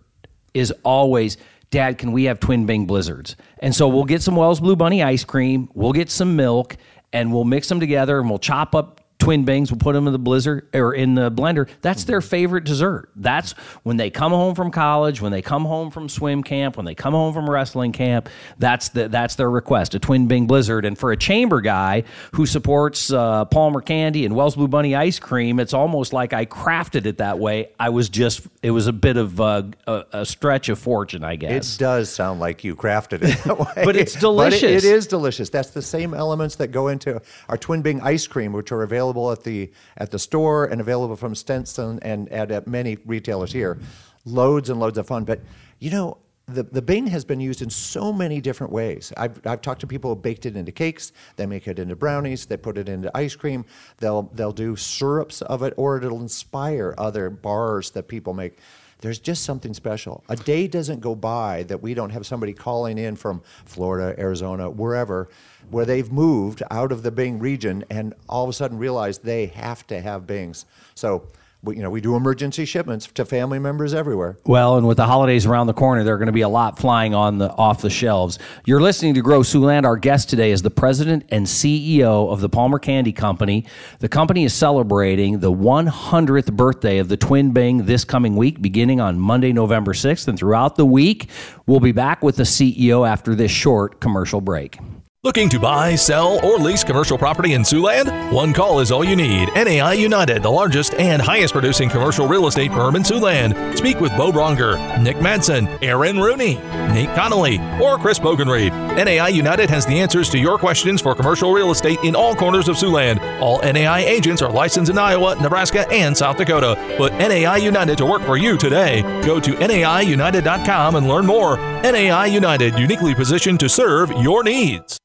is 0.52 0.72
always. 0.82 1.36
Dad, 1.70 1.98
can 1.98 2.12
we 2.12 2.24
have 2.24 2.38
twin 2.38 2.64
bing 2.64 2.86
blizzards? 2.86 3.34
And 3.58 3.74
so 3.74 3.88
we'll 3.88 4.04
get 4.04 4.22
some 4.22 4.36
Wells 4.36 4.60
Blue 4.60 4.76
Bunny 4.76 5.02
ice 5.02 5.24
cream, 5.24 5.68
we'll 5.74 5.92
get 5.92 6.10
some 6.10 6.36
milk, 6.36 6.76
and 7.12 7.32
we'll 7.32 7.44
mix 7.44 7.68
them 7.68 7.80
together 7.80 8.20
and 8.20 8.28
we'll 8.28 8.38
chop 8.38 8.74
up 8.74 8.95
twin 9.18 9.44
Bings. 9.44 9.70
We'll 9.70 9.78
put 9.78 9.94
them 9.94 10.06
in 10.06 10.12
the 10.12 10.18
blizzard 10.18 10.68
or 10.74 10.94
in 10.94 11.14
the 11.14 11.30
blender. 11.30 11.68
That's 11.80 12.04
their 12.04 12.20
favorite 12.20 12.64
dessert. 12.64 13.10
That's 13.16 13.52
when 13.82 13.96
they 13.96 14.10
come 14.10 14.32
home 14.32 14.54
from 14.54 14.70
college, 14.70 15.20
when 15.20 15.32
they 15.32 15.42
come 15.42 15.64
home 15.64 15.90
from 15.90 16.08
swim 16.08 16.42
camp, 16.42 16.76
when 16.76 16.84
they 16.84 16.94
come 16.94 17.14
home 17.14 17.32
from 17.32 17.48
wrestling 17.48 17.92
camp. 17.92 18.28
That's 18.58 18.90
the 18.90 19.08
that's 19.08 19.36
their 19.36 19.50
request: 19.50 19.94
a 19.94 19.98
twin 19.98 20.26
Bing 20.26 20.46
blizzard. 20.46 20.84
And 20.84 20.98
for 20.98 21.12
a 21.12 21.16
chamber 21.16 21.60
guy 21.60 22.04
who 22.32 22.46
supports 22.46 23.12
uh, 23.12 23.46
Palmer 23.46 23.80
candy 23.80 24.26
and 24.26 24.34
Wells 24.34 24.56
Blue 24.56 24.68
Bunny 24.68 24.94
ice 24.94 25.18
cream, 25.18 25.60
it's 25.60 25.74
almost 25.74 26.12
like 26.12 26.32
I 26.32 26.46
crafted 26.46 27.06
it 27.06 27.18
that 27.18 27.38
way. 27.38 27.70
I 27.80 27.88
was 27.88 28.08
just 28.08 28.46
it 28.62 28.70
was 28.70 28.86
a 28.86 28.92
bit 28.92 29.16
of 29.16 29.40
uh, 29.40 29.62
a, 29.86 30.04
a, 30.12 30.26
stretch 30.26 30.68
of 30.68 30.78
fortune, 30.78 31.24
I 31.24 31.36
guess. 31.36 31.76
It 31.76 31.78
does 31.78 32.10
sound 32.10 32.40
like 32.40 32.64
you 32.64 32.76
crafted 32.76 33.22
it 33.22 33.44
that 33.44 33.58
way, 33.76 33.84
but 33.84 33.96
it's 33.96 34.14
delicious. 34.14 34.60
But 34.60 34.70
it, 34.70 34.84
it 34.84 34.84
is 34.84 35.06
delicious. 35.06 35.48
That's 35.48 35.70
the 35.70 35.82
same 35.82 36.14
elements 36.14 36.56
that 36.56 36.68
go 36.68 36.88
into 36.88 37.20
our 37.48 37.56
twin 37.56 37.82
Bing 37.82 38.00
ice 38.00 38.26
cream, 38.26 38.52
which 38.52 38.72
are 38.72 38.82
available 38.82 39.05
at 39.32 39.44
the 39.44 39.70
at 39.96 40.10
the 40.10 40.18
store 40.18 40.64
and 40.64 40.80
available 40.80 41.16
from 41.16 41.34
Stensland 41.34 41.98
and 42.02 42.28
at, 42.30 42.50
at 42.50 42.66
many 42.66 42.98
retailers 43.06 43.52
here. 43.52 43.78
Loads 44.24 44.70
and 44.70 44.80
loads 44.80 44.98
of 44.98 45.06
fun. 45.06 45.24
But 45.24 45.40
you 45.78 45.90
know, 45.90 46.18
the, 46.46 46.62
the 46.62 46.82
Bing 46.82 47.08
has 47.08 47.24
been 47.24 47.40
used 47.40 47.60
in 47.60 47.70
so 47.70 48.12
many 48.12 48.40
different 48.40 48.72
ways. 48.72 49.12
I've, 49.16 49.44
I've 49.44 49.60
talked 49.60 49.80
to 49.80 49.86
people 49.86 50.14
who 50.14 50.16
baked 50.20 50.46
it 50.46 50.56
into 50.56 50.70
cakes, 50.70 51.12
they 51.34 51.44
make 51.44 51.66
it 51.66 51.78
into 51.78 51.96
brownies, 51.96 52.46
they 52.46 52.56
put 52.56 52.78
it 52.78 52.88
into 52.88 53.10
ice 53.16 53.34
cream, 53.34 53.64
they'll, 53.98 54.22
they'll 54.34 54.52
do 54.52 54.76
syrups 54.76 55.42
of 55.42 55.62
it, 55.64 55.74
or 55.76 55.96
it'll 55.96 56.20
inspire 56.20 56.94
other 56.98 57.30
bars 57.30 57.90
that 57.92 58.06
people 58.06 58.32
make. 58.32 58.58
There's 59.00 59.18
just 59.18 59.44
something 59.44 59.74
special. 59.74 60.24
A 60.28 60.36
day 60.36 60.66
doesn't 60.66 61.00
go 61.00 61.14
by 61.14 61.64
that 61.64 61.82
we 61.82 61.94
don't 61.94 62.10
have 62.10 62.26
somebody 62.26 62.52
calling 62.52 62.98
in 62.98 63.16
from 63.16 63.42
Florida, 63.64 64.18
Arizona, 64.18 64.70
wherever, 64.70 65.28
where 65.70 65.84
they've 65.84 66.10
moved 66.10 66.62
out 66.70 66.92
of 66.92 67.02
the 67.02 67.10
Bing 67.10 67.38
region 67.38 67.84
and 67.90 68.14
all 68.28 68.44
of 68.44 68.50
a 68.50 68.52
sudden 68.52 68.78
realize 68.78 69.18
they 69.18 69.46
have 69.46 69.86
to 69.88 70.00
have 70.00 70.26
Bings. 70.26 70.64
So 70.94 71.28
we, 71.62 71.76
you 71.76 71.82
know, 71.82 71.90
we 71.90 72.00
do 72.00 72.16
emergency 72.16 72.64
shipments 72.64 73.06
to 73.06 73.24
family 73.24 73.58
members 73.58 73.94
everywhere. 73.94 74.38
Well, 74.44 74.76
and 74.76 74.86
with 74.86 74.98
the 74.98 75.06
holidays 75.06 75.46
around 75.46 75.66
the 75.66 75.74
corner, 75.74 76.04
there 76.04 76.14
are 76.14 76.18
going 76.18 76.26
to 76.26 76.32
be 76.32 76.42
a 76.42 76.48
lot 76.48 76.78
flying 76.78 77.14
on 77.14 77.38
the 77.38 77.50
off 77.50 77.82
the 77.82 77.90
shelves. 77.90 78.38
You're 78.64 78.80
listening 78.80 79.14
to 79.14 79.22
Grow 79.22 79.40
Siouxland. 79.40 79.84
Our 79.84 79.96
guest 79.96 80.30
today 80.30 80.50
is 80.50 80.62
the 80.62 80.70
president 80.70 81.24
and 81.30 81.46
CEO 81.46 82.30
of 82.30 82.40
the 82.40 82.48
Palmer 82.48 82.78
Candy 82.78 83.12
Company. 83.12 83.64
The 83.98 84.08
company 84.08 84.44
is 84.44 84.54
celebrating 84.54 85.40
the 85.40 85.52
100th 85.52 86.52
birthday 86.52 86.98
of 86.98 87.08
the 87.08 87.16
Twin 87.16 87.52
Bing 87.52 87.86
this 87.86 88.04
coming 88.04 88.36
week, 88.36 88.62
beginning 88.62 89.00
on 89.00 89.18
Monday, 89.18 89.52
November 89.52 89.92
6th, 89.92 90.28
and 90.28 90.38
throughout 90.38 90.76
the 90.76 90.86
week. 90.86 91.28
We'll 91.66 91.80
be 91.80 91.92
back 91.92 92.22
with 92.22 92.36
the 92.36 92.44
CEO 92.44 93.08
after 93.08 93.34
this 93.34 93.50
short 93.50 94.00
commercial 94.00 94.40
break. 94.40 94.78
Looking 95.26 95.48
to 95.48 95.58
buy, 95.58 95.96
sell, 95.96 96.38
or 96.46 96.56
lease 96.56 96.84
commercial 96.84 97.18
property 97.18 97.54
in 97.54 97.62
Siouxland? 97.62 98.32
One 98.32 98.52
call 98.52 98.78
is 98.78 98.92
all 98.92 99.02
you 99.02 99.16
need. 99.16 99.48
NAI 99.56 99.94
United, 99.94 100.40
the 100.40 100.52
largest 100.52 100.94
and 100.94 101.20
highest 101.20 101.52
producing 101.52 101.88
commercial 101.90 102.28
real 102.28 102.46
estate 102.46 102.70
firm 102.70 102.94
in 102.94 103.02
Siouxland. 103.02 103.76
Speak 103.76 103.98
with 103.98 104.16
Bo 104.16 104.30
Bronger, 104.30 104.76
Nick 105.02 105.16
Madsen, 105.16 105.82
Aaron 105.82 106.20
Rooney, 106.20 106.54
Nate 106.94 107.12
Connolly, 107.16 107.58
or 107.82 107.98
Chris 107.98 108.20
Bogenrief. 108.20 108.70
NAI 109.04 109.30
United 109.30 109.68
has 109.68 109.84
the 109.84 109.98
answers 109.98 110.30
to 110.30 110.38
your 110.38 110.58
questions 110.58 111.02
for 111.02 111.12
commercial 111.12 111.52
real 111.52 111.72
estate 111.72 111.98
in 112.04 112.14
all 112.14 112.36
corners 112.36 112.68
of 112.68 112.76
Siouxland. 112.76 113.18
All 113.40 113.60
NAI 113.62 114.04
agents 114.04 114.42
are 114.42 114.52
licensed 114.52 114.92
in 114.92 114.96
Iowa, 114.96 115.34
Nebraska, 115.42 115.88
and 115.90 116.16
South 116.16 116.36
Dakota. 116.36 116.76
Put 116.98 117.12
NAI 117.14 117.56
United 117.56 117.98
to 117.98 118.06
work 118.06 118.22
for 118.22 118.36
you 118.36 118.56
today. 118.56 119.02
Go 119.26 119.40
to 119.40 119.54
NAIUnited.com 119.54 120.94
and 120.94 121.08
learn 121.08 121.26
more. 121.26 121.56
NAI 121.82 122.26
United, 122.26 122.78
uniquely 122.78 123.12
positioned 123.12 123.58
to 123.58 123.68
serve 123.68 124.12
your 124.22 124.44
needs. 124.44 125.00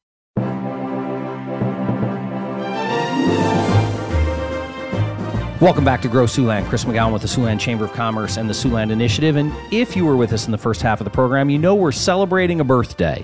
Welcome 5.61 5.85
back 5.85 6.01
to 6.01 6.07
Grow 6.07 6.25
Siouxland. 6.25 6.67
Chris 6.69 6.85
McGowan 6.85 7.13
with 7.13 7.21
the 7.21 7.27
Siouxland 7.27 7.59
Chamber 7.59 7.85
of 7.85 7.93
Commerce 7.93 8.37
and 8.37 8.49
the 8.49 8.53
Siouxland 8.53 8.89
Initiative. 8.89 9.35
And 9.35 9.53
if 9.71 9.95
you 9.95 10.05
were 10.05 10.17
with 10.17 10.33
us 10.33 10.47
in 10.47 10.51
the 10.51 10.57
first 10.57 10.81
half 10.81 10.99
of 10.99 11.05
the 11.05 11.11
program, 11.11 11.51
you 11.51 11.59
know 11.59 11.75
we're 11.75 11.91
celebrating 11.91 12.59
a 12.59 12.63
birthday. 12.63 13.23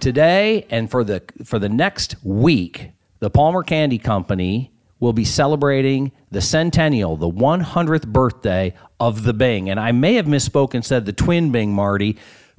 Today 0.00 0.66
and 0.68 0.90
for 0.90 1.04
the 1.04 1.22
for 1.44 1.60
the 1.60 1.68
next 1.68 2.16
week, 2.24 2.90
the 3.20 3.30
Palmer 3.30 3.62
Candy 3.62 3.98
Company 3.98 4.72
will 4.98 5.12
be 5.12 5.24
celebrating 5.24 6.10
the 6.32 6.40
centennial, 6.40 7.16
the 7.16 7.30
100th 7.30 8.08
birthday 8.08 8.74
of 8.98 9.22
the 9.22 9.32
Bing. 9.32 9.70
And 9.70 9.78
I 9.78 9.92
may 9.92 10.14
have 10.14 10.26
misspoken 10.26 10.74
and 10.74 10.84
said 10.84 11.06
the 11.06 11.12
twin 11.12 11.52
Bing, 11.52 11.72
Marty, 11.72 12.16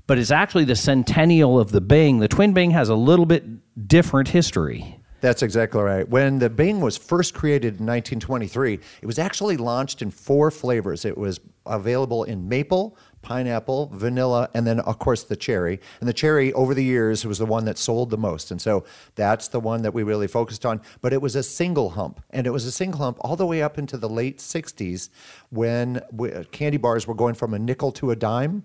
but 0.07 0.17
it's 0.17 0.31
actually 0.31 0.63
the 0.63 0.77
centennial 0.77 1.59
of 1.59 1.73
the 1.73 1.81
Bing. 1.81 2.19
The 2.19 2.29
twin 2.29 2.53
Bing 2.53 2.71
has 2.71 2.87
a 2.87 2.95
little 2.95 3.25
bit 3.25 3.43
different 3.89 4.29
history. 4.29 5.01
That's 5.25 5.41
exactly 5.41 5.81
right. 5.81 6.07
When 6.07 6.37
the 6.37 6.51
Bing 6.51 6.81
was 6.81 6.97
first 6.97 7.33
created 7.33 7.79
in 7.79 7.87
1923, 7.87 8.79
it 9.01 9.07
was 9.07 9.17
actually 9.17 9.57
launched 9.57 10.03
in 10.03 10.11
four 10.11 10.51
flavors. 10.51 11.03
It 11.03 11.17
was 11.17 11.39
available 11.65 12.25
in 12.25 12.47
maple, 12.47 12.95
pineapple, 13.23 13.89
vanilla, 13.91 14.51
and 14.53 14.67
then, 14.67 14.81
of 14.81 14.99
course, 14.99 15.23
the 15.23 15.35
cherry. 15.35 15.79
And 15.99 16.07
the 16.07 16.13
cherry, 16.13 16.53
over 16.53 16.75
the 16.75 16.83
years, 16.83 17.25
was 17.25 17.39
the 17.39 17.47
one 17.47 17.65
that 17.65 17.79
sold 17.79 18.11
the 18.11 18.19
most. 18.19 18.51
And 18.51 18.61
so 18.61 18.83
that's 19.15 19.47
the 19.47 19.59
one 19.59 19.81
that 19.81 19.95
we 19.95 20.03
really 20.03 20.27
focused 20.27 20.63
on. 20.63 20.79
But 21.01 21.11
it 21.11 21.23
was 21.23 21.35
a 21.35 21.41
single 21.41 21.89
hump. 21.89 22.21
And 22.29 22.45
it 22.45 22.51
was 22.51 22.65
a 22.65 22.71
single 22.71 22.99
hump 22.99 23.17
all 23.21 23.35
the 23.35 23.47
way 23.47 23.63
up 23.63 23.79
into 23.79 23.97
the 23.97 24.07
late 24.07 24.37
60s 24.37 25.09
when 25.49 26.03
candy 26.51 26.77
bars 26.77 27.07
were 27.07 27.15
going 27.15 27.33
from 27.33 27.55
a 27.55 27.57
nickel 27.57 27.91
to 27.93 28.11
a 28.11 28.15
dime 28.15 28.63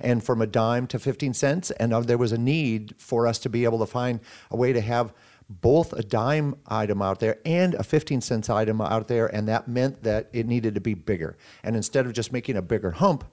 and 0.00 0.24
from 0.24 0.42
a 0.42 0.46
dime 0.48 0.88
to 0.88 0.98
15 0.98 1.34
cents. 1.34 1.70
And 1.70 1.94
uh, 1.94 2.00
there 2.00 2.18
was 2.18 2.32
a 2.32 2.38
need 2.38 2.94
for 2.98 3.28
us 3.28 3.38
to 3.40 3.48
be 3.48 3.62
able 3.62 3.78
to 3.78 3.86
find 3.86 4.18
a 4.50 4.56
way 4.56 4.72
to 4.72 4.80
have 4.80 5.12
both 5.50 5.92
a 5.92 6.02
dime 6.02 6.54
item 6.66 7.02
out 7.02 7.18
there 7.18 7.38
and 7.44 7.74
a 7.74 7.82
15 7.82 8.20
cents 8.20 8.48
item 8.48 8.80
out 8.80 9.08
there, 9.08 9.26
and 9.26 9.48
that 9.48 9.66
meant 9.66 10.04
that 10.04 10.28
it 10.32 10.46
needed 10.46 10.76
to 10.76 10.80
be 10.80 10.94
bigger. 10.94 11.36
And 11.64 11.74
instead 11.74 12.06
of 12.06 12.12
just 12.12 12.32
making 12.32 12.56
a 12.56 12.62
bigger 12.62 12.92
hump, 12.92 13.24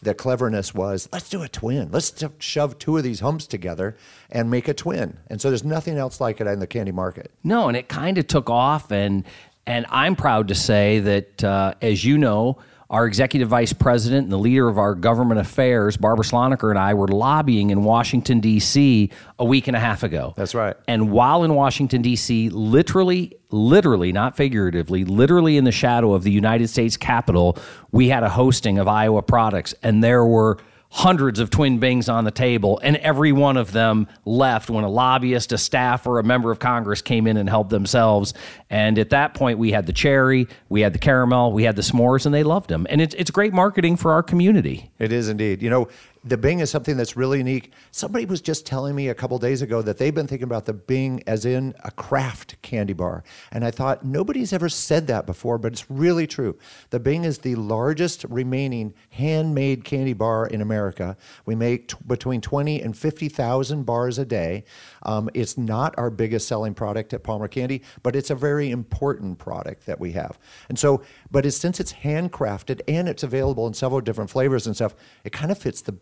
the 0.00 0.14
cleverness 0.14 0.74
was 0.74 1.08
let's 1.12 1.28
do 1.28 1.42
a 1.42 1.48
twin. 1.48 1.90
Let's 1.90 2.22
shove 2.38 2.78
two 2.78 2.96
of 2.96 3.02
these 3.02 3.20
humps 3.20 3.46
together 3.46 3.96
and 4.30 4.50
make 4.50 4.68
a 4.68 4.74
twin. 4.74 5.18
And 5.28 5.40
so 5.40 5.50
there's 5.50 5.64
nothing 5.64 5.96
else 5.96 6.20
like 6.20 6.40
it 6.40 6.46
in 6.46 6.60
the 6.60 6.66
candy 6.66 6.92
market. 6.92 7.32
No, 7.42 7.68
and 7.68 7.76
it 7.76 7.88
kind 7.88 8.18
of 8.18 8.26
took 8.26 8.48
off. 8.50 8.92
And 8.92 9.24
and 9.66 9.86
I'm 9.88 10.14
proud 10.14 10.48
to 10.48 10.54
say 10.54 11.00
that, 11.00 11.42
uh, 11.42 11.74
as 11.80 12.04
you 12.04 12.18
know, 12.18 12.58
our 12.90 13.06
executive 13.06 13.48
vice 13.48 13.72
president 13.72 14.24
and 14.24 14.32
the 14.32 14.38
leader 14.38 14.68
of 14.68 14.78
our 14.78 14.94
government 14.94 15.40
affairs, 15.40 15.96
Barbara 15.96 16.24
Sloniker, 16.24 16.70
and 16.70 16.78
I 16.78 16.94
were 16.94 17.08
lobbying 17.08 17.70
in 17.70 17.84
Washington, 17.84 18.40
D.C. 18.40 19.10
a 19.38 19.44
week 19.44 19.68
and 19.68 19.76
a 19.76 19.80
half 19.80 20.02
ago. 20.02 20.34
That's 20.36 20.54
right. 20.54 20.76
And 20.86 21.10
while 21.10 21.44
in 21.44 21.54
Washington, 21.54 22.02
D.C., 22.02 22.50
literally, 22.50 23.34
literally, 23.50 24.12
not 24.12 24.36
figuratively, 24.36 25.04
literally 25.04 25.56
in 25.56 25.64
the 25.64 25.72
shadow 25.72 26.12
of 26.12 26.22
the 26.22 26.30
United 26.30 26.68
States 26.68 26.96
Capitol, 26.96 27.58
we 27.90 28.08
had 28.08 28.22
a 28.22 28.28
hosting 28.28 28.78
of 28.78 28.86
Iowa 28.86 29.22
products, 29.22 29.74
and 29.82 30.04
there 30.04 30.24
were 30.24 30.58
hundreds 30.96 31.40
of 31.40 31.50
twin 31.50 31.80
bings 31.80 32.08
on 32.08 32.22
the 32.22 32.30
table, 32.30 32.78
and 32.84 32.96
every 32.98 33.32
one 33.32 33.56
of 33.56 33.72
them 33.72 34.06
left 34.24 34.70
when 34.70 34.84
a 34.84 34.88
lobbyist, 34.88 35.50
a 35.50 35.58
staff, 35.58 36.06
or 36.06 36.20
a 36.20 36.22
member 36.22 36.52
of 36.52 36.60
Congress 36.60 37.02
came 37.02 37.26
in 37.26 37.36
and 37.36 37.48
helped 37.48 37.70
themselves. 37.70 38.32
And 38.70 38.96
at 38.96 39.10
that 39.10 39.34
point, 39.34 39.58
we 39.58 39.72
had 39.72 39.86
the 39.86 39.92
cherry, 39.92 40.46
we 40.68 40.82
had 40.82 40.92
the 40.92 41.00
caramel, 41.00 41.52
we 41.52 41.64
had 41.64 41.74
the 41.74 41.82
s'mores, 41.82 42.26
and 42.26 42.34
they 42.34 42.44
loved 42.44 42.70
them. 42.70 42.86
And 42.88 43.00
it's, 43.00 43.12
it's 43.16 43.32
great 43.32 43.52
marketing 43.52 43.96
for 43.96 44.12
our 44.12 44.22
community. 44.22 44.92
It 45.00 45.10
is 45.10 45.28
indeed. 45.28 45.62
You 45.62 45.70
know, 45.70 45.88
the 46.24 46.38
Bing 46.38 46.60
is 46.60 46.70
something 46.70 46.96
that's 46.96 47.16
really 47.16 47.38
unique. 47.38 47.72
Somebody 47.90 48.24
was 48.24 48.40
just 48.40 48.64
telling 48.64 48.94
me 48.94 49.08
a 49.08 49.14
couple 49.14 49.38
days 49.38 49.60
ago 49.60 49.82
that 49.82 49.98
they've 49.98 50.14
been 50.14 50.26
thinking 50.26 50.44
about 50.44 50.64
the 50.64 50.72
Bing 50.72 51.22
as 51.26 51.44
in 51.44 51.74
a 51.84 51.90
craft 51.90 52.60
candy 52.62 52.94
bar. 52.94 53.22
And 53.52 53.62
I 53.62 53.70
thought, 53.70 54.04
nobody's 54.04 54.52
ever 54.54 54.70
said 54.70 55.06
that 55.08 55.26
before, 55.26 55.58
but 55.58 55.72
it's 55.72 55.90
really 55.90 56.26
true. 56.26 56.58
The 56.90 56.98
Bing 56.98 57.24
is 57.24 57.38
the 57.38 57.56
largest 57.56 58.24
remaining 58.24 58.94
handmade 59.10 59.84
candy 59.84 60.14
bar 60.14 60.46
in 60.46 60.62
America. 60.62 61.14
We 61.44 61.54
make 61.54 61.88
t- 61.88 61.96
between 62.06 62.40
20 62.40 62.80
and 62.80 62.96
50,000 62.96 63.84
bars 63.84 64.18
a 64.18 64.24
day. 64.24 64.64
Um, 65.02 65.28
it's 65.34 65.58
not 65.58 65.94
our 65.98 66.08
biggest 66.08 66.48
selling 66.48 66.72
product 66.72 67.12
at 67.12 67.22
Palmer 67.22 67.48
Candy, 67.48 67.82
but 68.02 68.16
it's 68.16 68.30
a 68.30 68.34
very 68.34 68.70
important 68.70 69.38
product 69.38 69.84
that 69.84 70.00
we 70.00 70.12
have. 70.12 70.38
And 70.70 70.78
so, 70.78 71.02
but 71.30 71.44
it's, 71.44 71.58
since 71.58 71.80
it's 71.80 71.92
handcrafted 71.92 72.80
and 72.88 73.10
it's 73.10 73.22
available 73.22 73.66
in 73.66 73.74
several 73.74 74.00
different 74.00 74.30
flavors 74.30 74.66
and 74.66 74.74
stuff, 74.74 74.94
it 75.24 75.32
kind 75.32 75.52
of 75.52 75.58
fits 75.58 75.82
the 75.82 75.94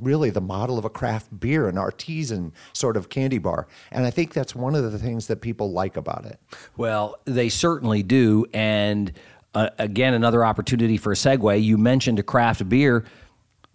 really 0.00 0.30
the 0.30 0.40
model 0.40 0.78
of 0.78 0.84
a 0.84 0.90
craft 0.90 1.38
beer, 1.38 1.68
an 1.68 1.78
artisan 1.78 2.52
sort 2.72 2.96
of 2.96 3.08
candy 3.08 3.38
bar. 3.38 3.66
And 3.90 4.06
I 4.06 4.10
think 4.10 4.32
that's 4.32 4.54
one 4.54 4.74
of 4.74 4.90
the 4.90 4.98
things 4.98 5.26
that 5.28 5.40
people 5.40 5.72
like 5.72 5.96
about 5.96 6.24
it. 6.26 6.38
Well, 6.76 7.16
they 7.24 7.48
certainly 7.48 8.02
do. 8.02 8.46
And 8.52 9.12
uh, 9.54 9.70
again, 9.78 10.14
another 10.14 10.44
opportunity 10.44 10.96
for 10.96 11.12
a 11.12 11.16
segue. 11.16 11.62
You 11.62 11.78
mentioned 11.78 12.18
a 12.18 12.22
craft 12.22 12.68
beer. 12.68 13.04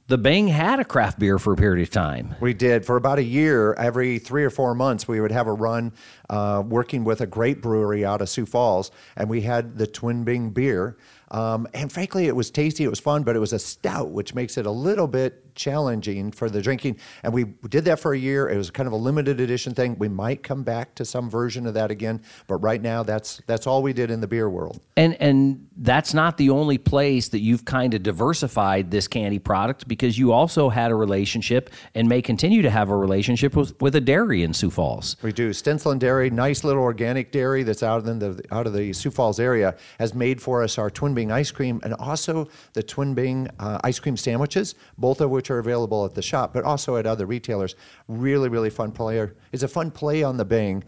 The 0.08 0.18
Bing 0.18 0.48
had 0.48 0.80
a 0.80 0.86
craft 0.86 1.20
beer 1.20 1.38
for 1.38 1.54
a 1.54 1.56
period 1.56 1.84
of 1.84 1.92
time. 1.92 2.34
We 2.40 2.56
did. 2.56 2.84
For 2.84 2.96
about 2.96 3.20
a 3.20 3.24
year, 3.24 3.74
every 3.74 4.18
three 4.18 4.44
or 4.44 4.50
four 4.50 4.74
months, 4.74 5.08
we 5.08 5.22
would 5.22 5.32
have 5.32 5.46
a 5.46 5.54
run 5.54 5.94
uh, 6.32 6.64
working 6.66 7.04
with 7.04 7.22
a 7.22 7.28
great 7.28 7.62
brewery 7.62 8.04
out 8.04 8.20
of 8.20 8.28
Sioux 8.28 8.48
Falls, 8.48 8.90
and 9.16 9.30
we 9.30 9.42
had 9.42 9.78
the 9.78 9.86
Twin 9.86 10.24
Bing 10.24 10.50
beer. 10.50 10.98
Um, 11.30 11.68
and 11.76 11.92
frankly, 11.92 12.26
it 12.26 12.36
was 12.36 12.50
tasty, 12.50 12.84
it 12.84 12.90
was 12.90 13.00
fun, 13.00 13.22
but 13.22 13.36
it 13.36 13.40
was 13.40 13.54
a 13.54 13.60
stout, 13.60 14.10
which 14.10 14.34
makes 14.34 14.58
it 14.58 14.66
a 14.66 14.72
little 14.72 15.08
bit 15.08 15.49
challenging 15.60 16.32
for 16.32 16.50
the 16.50 16.62
drinking. 16.62 16.98
And 17.22 17.34
we 17.34 17.44
did 17.44 17.86
that 17.86 18.00
for 18.00 18.14
a 18.14 18.18
year. 18.18 18.50
It 18.50 18.58
was 18.58 18.72
kind 18.72 18.88
of 18.88 18.94
a 18.94 18.96
limited 18.96 19.40
edition 19.42 19.76
thing. 19.76 19.98
We 20.00 20.08
might 20.08 20.42
come 20.42 20.64
back 20.64 20.96
to 20.96 21.06
some 21.06 21.30
version 21.30 21.68
of 21.68 21.74
that 21.74 21.92
again, 21.92 22.22
but 22.48 22.56
right 22.58 22.82
now 22.82 23.04
that's 23.04 23.42
that's 23.46 23.68
all 23.68 23.84
we 23.84 23.94
did 23.94 24.10
in 24.10 24.22
the 24.22 24.28
beer 24.28 24.50
world. 24.50 24.80
And 24.96 25.14
and 25.22 25.68
that's 25.78 26.14
not 26.14 26.38
the 26.38 26.50
only 26.50 26.78
place 26.78 27.30
that 27.30 27.40
you've 27.40 27.66
kind 27.66 27.94
of 27.94 28.04
diversified 28.04 28.90
this 28.92 29.08
candy 29.08 29.40
product 29.40 29.88
because 29.88 30.18
you 30.18 30.32
also 30.32 30.70
had 30.70 30.92
a 30.92 30.96
relationship 30.96 31.70
and 31.94 32.08
may 32.08 32.22
continue 32.22 32.62
to 32.62 32.70
have 32.70 32.90
a 32.90 32.96
relationship 32.96 33.56
with, 33.56 33.80
with 33.82 33.96
a 33.96 34.02
dairy 34.02 34.44
in 34.44 34.54
Sioux 34.54 34.70
Falls. 34.70 35.18
We 35.22 35.32
do. 35.32 35.52
Stensland 35.52 36.00
Dairy, 36.00 36.30
nice 36.30 36.64
little 36.64 36.84
organic 36.84 37.32
dairy 37.32 37.64
that's 37.64 37.84
out 37.84 38.08
in 38.08 38.20
the 38.20 38.42
out 38.52 38.66
of 38.66 38.74
the 38.74 38.94
Sioux 38.94 39.12
Falls 39.12 39.40
area, 39.40 39.76
has 40.00 40.14
made 40.14 40.42
for 40.42 40.64
us 40.64 40.78
our 40.78 40.90
Twin 40.90 41.14
Bing 41.14 41.32
ice 41.32 41.52
cream 41.52 41.82
and 41.84 41.94
also 41.96 42.48
the 42.74 42.84
Twin 42.84 43.14
Bing 43.14 43.48
uh, 43.60 43.80
ice 43.84 44.00
cream 44.00 44.16
sandwiches, 44.16 44.76
both 44.98 45.22
of 45.22 45.30
which 45.30 45.49
are 45.50 45.60
available 45.60 46.06
at 46.06 46.16
the 46.16 46.22
shop, 46.22 46.54
but 46.54 46.64
also 46.64 46.96
at 46.96 47.06
other 47.06 47.26
retailers. 47.26 47.76
Really, 48.08 48.50
really 48.50 48.70
fun 48.70 48.92
player. 48.92 49.36
It's 49.52 49.64
a 49.64 49.68
fun 49.68 49.92
play 49.92 50.24
on 50.24 50.38
the 50.38 50.46
Bing. 50.46 50.84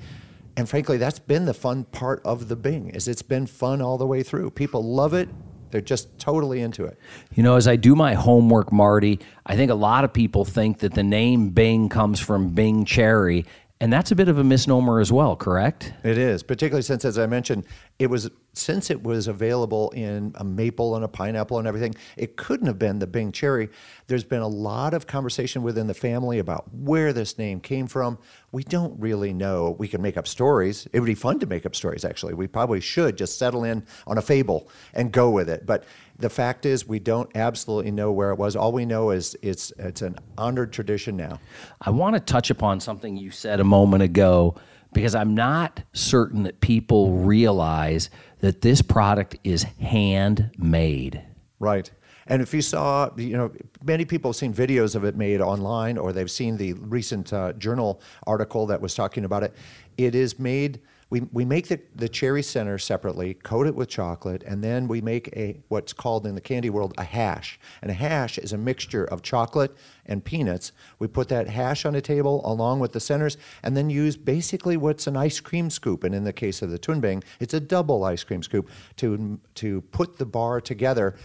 And 0.57 0.67
frankly, 0.67 0.97
that's 0.97 1.19
been 1.19 1.45
the 1.45 1.53
fun 1.53 1.85
part 1.85 2.21
of 2.25 2.47
the 2.49 2.55
Bing, 2.55 2.89
is 2.89 3.07
it's 3.07 3.21
been 3.21 3.47
fun 3.47 3.81
all 3.81 3.97
the 3.97 4.05
way 4.05 4.23
through. 4.23 4.51
People 4.51 4.83
love 4.83 5.13
it. 5.13 5.29
They're 5.71 5.79
just 5.79 6.19
totally 6.19 6.61
into 6.61 6.83
it. 6.83 6.99
You 7.33 7.43
know, 7.43 7.55
as 7.55 7.67
I 7.67 7.77
do 7.77 7.95
my 7.95 8.13
homework, 8.13 8.73
Marty, 8.73 9.19
I 9.45 9.55
think 9.55 9.71
a 9.71 9.75
lot 9.75 10.03
of 10.03 10.11
people 10.11 10.43
think 10.43 10.79
that 10.79 10.93
the 10.93 11.03
name 11.03 11.49
Bing 11.51 11.87
comes 11.87 12.19
from 12.19 12.49
Bing 12.49 12.83
Cherry, 12.83 13.45
and 13.79 13.91
that's 13.91 14.11
a 14.11 14.15
bit 14.15 14.27
of 14.27 14.37
a 14.37 14.43
misnomer 14.43 14.99
as 14.99 15.11
well, 15.11 15.37
correct? 15.37 15.93
It 16.03 16.17
is, 16.17 16.43
particularly 16.43 16.83
since, 16.83 17.05
as 17.05 17.17
I 17.17 17.25
mentioned, 17.25 17.63
it 18.01 18.09
was 18.09 18.31
since 18.53 18.89
it 18.89 19.03
was 19.03 19.27
available 19.27 19.91
in 19.91 20.33
a 20.33 20.43
maple 20.43 20.95
and 20.95 21.05
a 21.05 21.07
pineapple 21.07 21.59
and 21.59 21.67
everything. 21.67 21.93
It 22.17 22.35
couldn't 22.35 22.65
have 22.65 22.79
been 22.79 22.97
the 22.97 23.05
Bing 23.05 23.31
cherry. 23.31 23.69
There's 24.07 24.23
been 24.23 24.41
a 24.41 24.47
lot 24.47 24.95
of 24.95 25.05
conversation 25.05 25.61
within 25.61 25.85
the 25.85 25.93
family 25.93 26.39
about 26.39 26.65
where 26.73 27.13
this 27.13 27.37
name 27.37 27.59
came 27.59 27.85
from. 27.85 28.17
We 28.51 28.63
don't 28.63 28.99
really 28.99 29.33
know. 29.33 29.75
We 29.77 29.87
can 29.87 30.01
make 30.01 30.17
up 30.17 30.27
stories. 30.27 30.87
It 30.91 30.99
would 30.99 31.05
be 31.05 31.13
fun 31.13 31.37
to 31.41 31.45
make 31.45 31.63
up 31.63 31.75
stories. 31.75 32.03
Actually, 32.03 32.33
we 32.33 32.47
probably 32.47 32.81
should 32.81 33.19
just 33.19 33.37
settle 33.37 33.65
in 33.65 33.85
on 34.07 34.17
a 34.17 34.21
fable 34.23 34.67
and 34.95 35.11
go 35.11 35.29
with 35.29 35.47
it. 35.47 35.67
But 35.67 35.83
the 36.17 36.29
fact 36.31 36.65
is, 36.65 36.87
we 36.87 36.97
don't 36.97 37.29
absolutely 37.35 37.91
know 37.91 38.11
where 38.11 38.31
it 38.31 38.39
was. 38.39 38.55
All 38.55 38.71
we 38.71 38.83
know 38.83 39.11
is 39.11 39.37
it's 39.43 39.71
it's 39.77 40.01
an 40.01 40.17
honored 40.39 40.73
tradition 40.73 41.15
now. 41.15 41.39
I 41.79 41.91
want 41.91 42.15
to 42.15 42.19
touch 42.19 42.49
upon 42.49 42.79
something 42.79 43.15
you 43.15 43.29
said 43.29 43.59
a 43.59 43.63
moment 43.63 44.01
ago 44.01 44.55
because 44.93 45.15
I'm 45.15 45.35
not 45.35 45.81
certain 45.93 46.43
that 46.43 46.59
people 46.61 47.13
realize 47.13 48.09
that 48.39 48.61
this 48.61 48.81
product 48.81 49.37
is 49.43 49.63
handmade. 49.63 51.23
Right. 51.59 51.91
And 52.27 52.41
if 52.41 52.53
you 52.53 52.61
saw, 52.61 53.09
you 53.17 53.35
know, 53.35 53.51
many 53.83 54.05
people 54.05 54.29
have 54.31 54.35
seen 54.35 54.53
videos 54.53 54.95
of 54.95 55.03
it 55.03 55.15
made 55.15 55.41
online 55.41 55.97
or 55.97 56.13
they've 56.13 56.31
seen 56.31 56.57
the 56.57 56.73
recent 56.73 57.33
uh, 57.33 57.53
journal 57.53 58.01
article 58.25 58.67
that 58.67 58.79
was 58.79 58.95
talking 58.95 59.25
about 59.25 59.43
it. 59.43 59.53
It 59.97 60.15
is 60.15 60.39
made 60.39 60.81
we, 61.11 61.19
we 61.33 61.43
make 61.43 61.67
the, 61.67 61.79
the 61.93 62.07
cherry 62.07 62.41
center 62.41 62.77
separately, 62.77 63.33
coat 63.33 63.67
it 63.67 63.75
with 63.75 63.89
chocolate, 63.89 64.43
and 64.43 64.63
then 64.63 64.87
we 64.87 65.01
make 65.01 65.27
a 65.35 65.59
what's 65.67 65.91
called 65.91 66.25
in 66.25 66.35
the 66.35 66.41
candy 66.41 66.69
world 66.69 66.93
a 66.97 67.03
hash. 67.03 67.59
And 67.81 67.91
a 67.91 67.93
hash 67.93 68.37
is 68.37 68.53
a 68.53 68.57
mixture 68.57 69.03
of 69.03 69.21
chocolate 69.21 69.75
and 70.05 70.23
peanuts. 70.23 70.71
We 70.99 71.07
put 71.07 71.27
that 71.27 71.49
hash 71.49 71.85
on 71.85 71.95
a 71.95 72.01
table 72.01 72.41
along 72.45 72.79
with 72.79 72.93
the 72.93 73.01
centers, 73.01 73.37
and 73.61 73.75
then 73.75 73.89
use 73.89 74.15
basically 74.15 74.77
what's 74.77 75.05
an 75.05 75.17
ice 75.17 75.41
cream 75.41 75.69
scoop. 75.69 76.05
And 76.05 76.15
in 76.15 76.23
the 76.23 76.31
case 76.31 76.61
of 76.61 76.71
the 76.71 76.79
Twin 76.79 77.01
Bing, 77.01 77.23
it's 77.41 77.53
a 77.53 77.59
double 77.59 78.05
ice 78.05 78.23
cream 78.23 78.41
scoop 78.41 78.69
to 78.95 79.37
to 79.55 79.81
put 79.81 80.17
the 80.17 80.25
bar 80.25 80.61
together. 80.61 81.15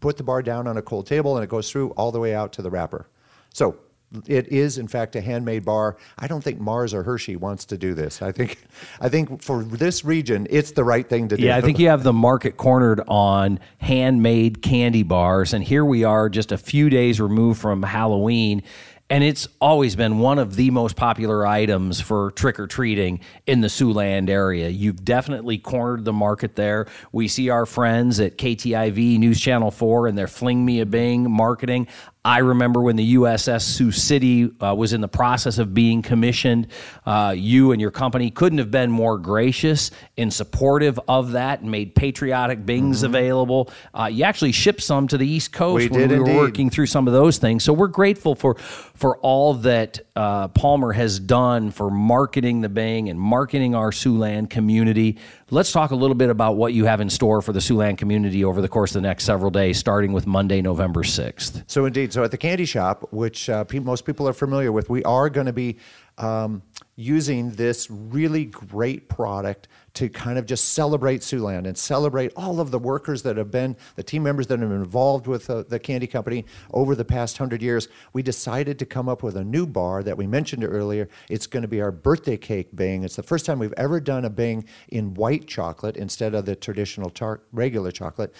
Put 0.00 0.16
the 0.16 0.22
bar 0.22 0.42
down 0.42 0.66
on 0.66 0.78
a 0.78 0.82
cold 0.82 1.06
table, 1.06 1.36
and 1.36 1.44
it 1.44 1.50
goes 1.50 1.70
through 1.70 1.90
all 1.90 2.12
the 2.12 2.20
way 2.20 2.34
out 2.34 2.54
to 2.54 2.62
the 2.62 2.70
wrapper. 2.70 3.08
So 3.52 3.78
it 4.26 4.48
is 4.48 4.78
in 4.78 4.88
fact 4.88 5.16
a 5.16 5.20
handmade 5.20 5.64
bar. 5.64 5.96
I 6.18 6.26
don't 6.26 6.42
think 6.42 6.60
Mars 6.60 6.94
or 6.94 7.02
Hershey 7.02 7.36
wants 7.36 7.64
to 7.66 7.78
do 7.78 7.94
this. 7.94 8.22
I 8.22 8.32
think 8.32 8.64
I 9.00 9.08
think 9.08 9.42
for 9.42 9.64
this 9.64 10.04
region 10.04 10.46
it's 10.50 10.72
the 10.72 10.84
right 10.84 11.08
thing 11.08 11.28
to 11.28 11.36
do. 11.36 11.42
Yeah, 11.42 11.56
I 11.56 11.60
think 11.60 11.78
you 11.78 11.88
have 11.88 12.02
the 12.02 12.12
market 12.12 12.56
cornered 12.56 13.00
on 13.08 13.60
handmade 13.78 14.62
candy 14.62 15.02
bars 15.02 15.52
and 15.52 15.64
here 15.64 15.84
we 15.84 16.04
are 16.04 16.28
just 16.28 16.52
a 16.52 16.58
few 16.58 16.90
days 16.90 17.20
removed 17.20 17.60
from 17.60 17.82
Halloween 17.82 18.62
and 19.10 19.22
it's 19.22 19.48
always 19.60 19.96
been 19.96 20.18
one 20.18 20.38
of 20.38 20.56
the 20.56 20.70
most 20.70 20.96
popular 20.96 21.46
items 21.46 22.00
for 22.00 22.30
trick 22.32 22.58
or 22.58 22.66
treating 22.66 23.20
in 23.46 23.60
the 23.60 23.68
Siouxland 23.68 24.30
area. 24.30 24.70
You've 24.70 25.04
definitely 25.04 25.58
cornered 25.58 26.06
the 26.06 26.12
market 26.12 26.56
there. 26.56 26.86
We 27.12 27.28
see 27.28 27.50
our 27.50 27.66
friends 27.66 28.18
at 28.18 28.38
KTIV 28.38 29.18
News 29.18 29.38
Channel 29.40 29.70
4 29.70 30.08
and 30.08 30.16
their 30.16 30.26
Fling 30.26 30.64
Me 30.64 30.80
a 30.80 30.86
Bing 30.86 31.30
marketing. 31.30 31.86
I 32.26 32.38
remember 32.38 32.80
when 32.80 32.96
the 32.96 33.16
USS 33.16 33.62
Sioux 33.62 33.92
City 33.92 34.50
uh, 34.58 34.74
was 34.74 34.94
in 34.94 35.02
the 35.02 35.08
process 35.08 35.58
of 35.58 35.74
being 35.74 36.00
commissioned. 36.00 36.68
Uh, 37.04 37.34
you 37.36 37.72
and 37.72 37.80
your 37.80 37.90
company 37.90 38.30
couldn't 38.30 38.58
have 38.58 38.70
been 38.70 38.90
more 38.90 39.18
gracious 39.18 39.90
and 40.16 40.32
supportive 40.32 40.98
of 41.06 41.32
that 41.32 41.60
and 41.60 41.70
made 41.70 41.94
patriotic 41.94 42.64
bings 42.64 42.98
mm-hmm. 42.98 43.06
available. 43.06 43.70
Uh, 43.92 44.06
you 44.06 44.24
actually 44.24 44.52
shipped 44.52 44.82
some 44.82 45.06
to 45.08 45.18
the 45.18 45.28
East 45.28 45.52
Coast 45.52 45.90
we 45.90 45.98
when 45.98 46.08
we 46.08 46.18
were 46.18 46.34
working 46.34 46.70
through 46.70 46.86
some 46.86 47.06
of 47.06 47.12
those 47.12 47.36
things. 47.36 47.62
So 47.62 47.74
we're 47.74 47.88
grateful 47.88 48.34
for 48.34 48.54
for 48.94 49.18
all 49.18 49.54
that 49.54 50.00
uh, 50.16 50.48
Palmer 50.48 50.92
has 50.92 51.18
done 51.18 51.72
for 51.72 51.90
marketing 51.90 52.60
the 52.60 52.68
Bing 52.68 53.08
and 53.08 53.20
marketing 53.20 53.74
our 53.74 53.90
Siouxland 53.90 54.50
community. 54.50 55.18
Let's 55.50 55.72
talk 55.72 55.90
a 55.90 55.96
little 55.96 56.14
bit 56.14 56.30
about 56.30 56.56
what 56.56 56.72
you 56.72 56.86
have 56.86 57.00
in 57.00 57.10
store 57.10 57.42
for 57.42 57.52
the 57.52 57.58
Siouxland 57.60 57.98
community 57.98 58.44
over 58.44 58.62
the 58.62 58.68
course 58.68 58.94
of 58.94 59.02
the 59.02 59.08
next 59.08 59.24
several 59.24 59.50
days, 59.50 59.78
starting 59.78 60.12
with 60.12 60.26
Monday, 60.26 60.62
November 60.62 61.02
6th. 61.02 61.64
So, 61.66 61.84
indeed, 61.84 62.12
so 62.14 62.22
at 62.22 62.30
the 62.30 62.38
candy 62.38 62.64
shop, 62.64 63.08
which 63.10 63.50
uh, 63.50 63.64
pe- 63.64 63.80
most 63.80 64.04
people 64.04 64.28
are 64.28 64.32
familiar 64.32 64.70
with, 64.70 64.88
we 64.88 65.02
are 65.02 65.28
going 65.28 65.46
to 65.46 65.52
be 65.52 65.78
um, 66.16 66.62
using 66.94 67.50
this 67.50 67.90
really 67.90 68.44
great 68.44 69.08
product 69.08 69.66
to 69.94 70.08
kind 70.08 70.38
of 70.38 70.46
just 70.46 70.74
celebrate 70.74 71.22
Siouxland 71.22 71.66
and 71.66 71.76
celebrate 71.76 72.32
all 72.36 72.60
of 72.60 72.70
the 72.70 72.78
workers 72.78 73.24
that 73.24 73.36
have 73.36 73.50
been, 73.50 73.76
the 73.96 74.02
team 74.04 74.22
members 74.22 74.46
that 74.46 74.60
have 74.60 74.68
been 74.68 74.78
involved 74.78 75.26
with 75.26 75.50
uh, 75.50 75.64
the 75.64 75.80
candy 75.80 76.06
company 76.06 76.44
over 76.72 76.94
the 76.94 77.04
past 77.04 77.36
hundred 77.36 77.60
years. 77.60 77.88
We 78.12 78.22
decided 78.22 78.78
to 78.78 78.86
come 78.86 79.08
up 79.08 79.24
with 79.24 79.36
a 79.36 79.42
new 79.42 79.66
bar 79.66 80.04
that 80.04 80.16
we 80.16 80.28
mentioned 80.28 80.62
earlier. 80.62 81.08
It's 81.28 81.48
going 81.48 81.62
to 81.62 81.68
be 81.68 81.82
our 81.82 81.90
birthday 81.90 82.36
cake 82.36 82.76
Bing. 82.76 83.02
It's 83.02 83.16
the 83.16 83.24
first 83.24 83.44
time 83.44 83.58
we've 83.58 83.74
ever 83.76 83.98
done 83.98 84.24
a 84.24 84.30
Bing 84.30 84.66
in 84.86 85.14
white 85.14 85.48
chocolate 85.48 85.96
instead 85.96 86.32
of 86.32 86.46
the 86.46 86.54
traditional 86.54 87.10
tar- 87.10 87.40
regular 87.50 87.90
chocolate. 87.90 88.32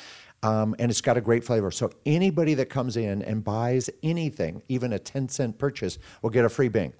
Um, 0.44 0.76
and 0.78 0.90
it's 0.90 1.00
got 1.00 1.16
a 1.16 1.22
great 1.22 1.42
flavor. 1.42 1.70
So 1.70 1.90
anybody 2.04 2.52
that 2.54 2.66
comes 2.66 2.98
in 2.98 3.22
and 3.22 3.42
buys 3.42 3.88
anything, 4.02 4.62
even 4.68 4.92
a 4.92 4.98
10 4.98 5.30
cent 5.30 5.56
purchase, 5.58 5.98
will 6.20 6.28
get 6.28 6.44
a 6.44 6.50
free 6.50 6.68
Bing, 6.68 6.92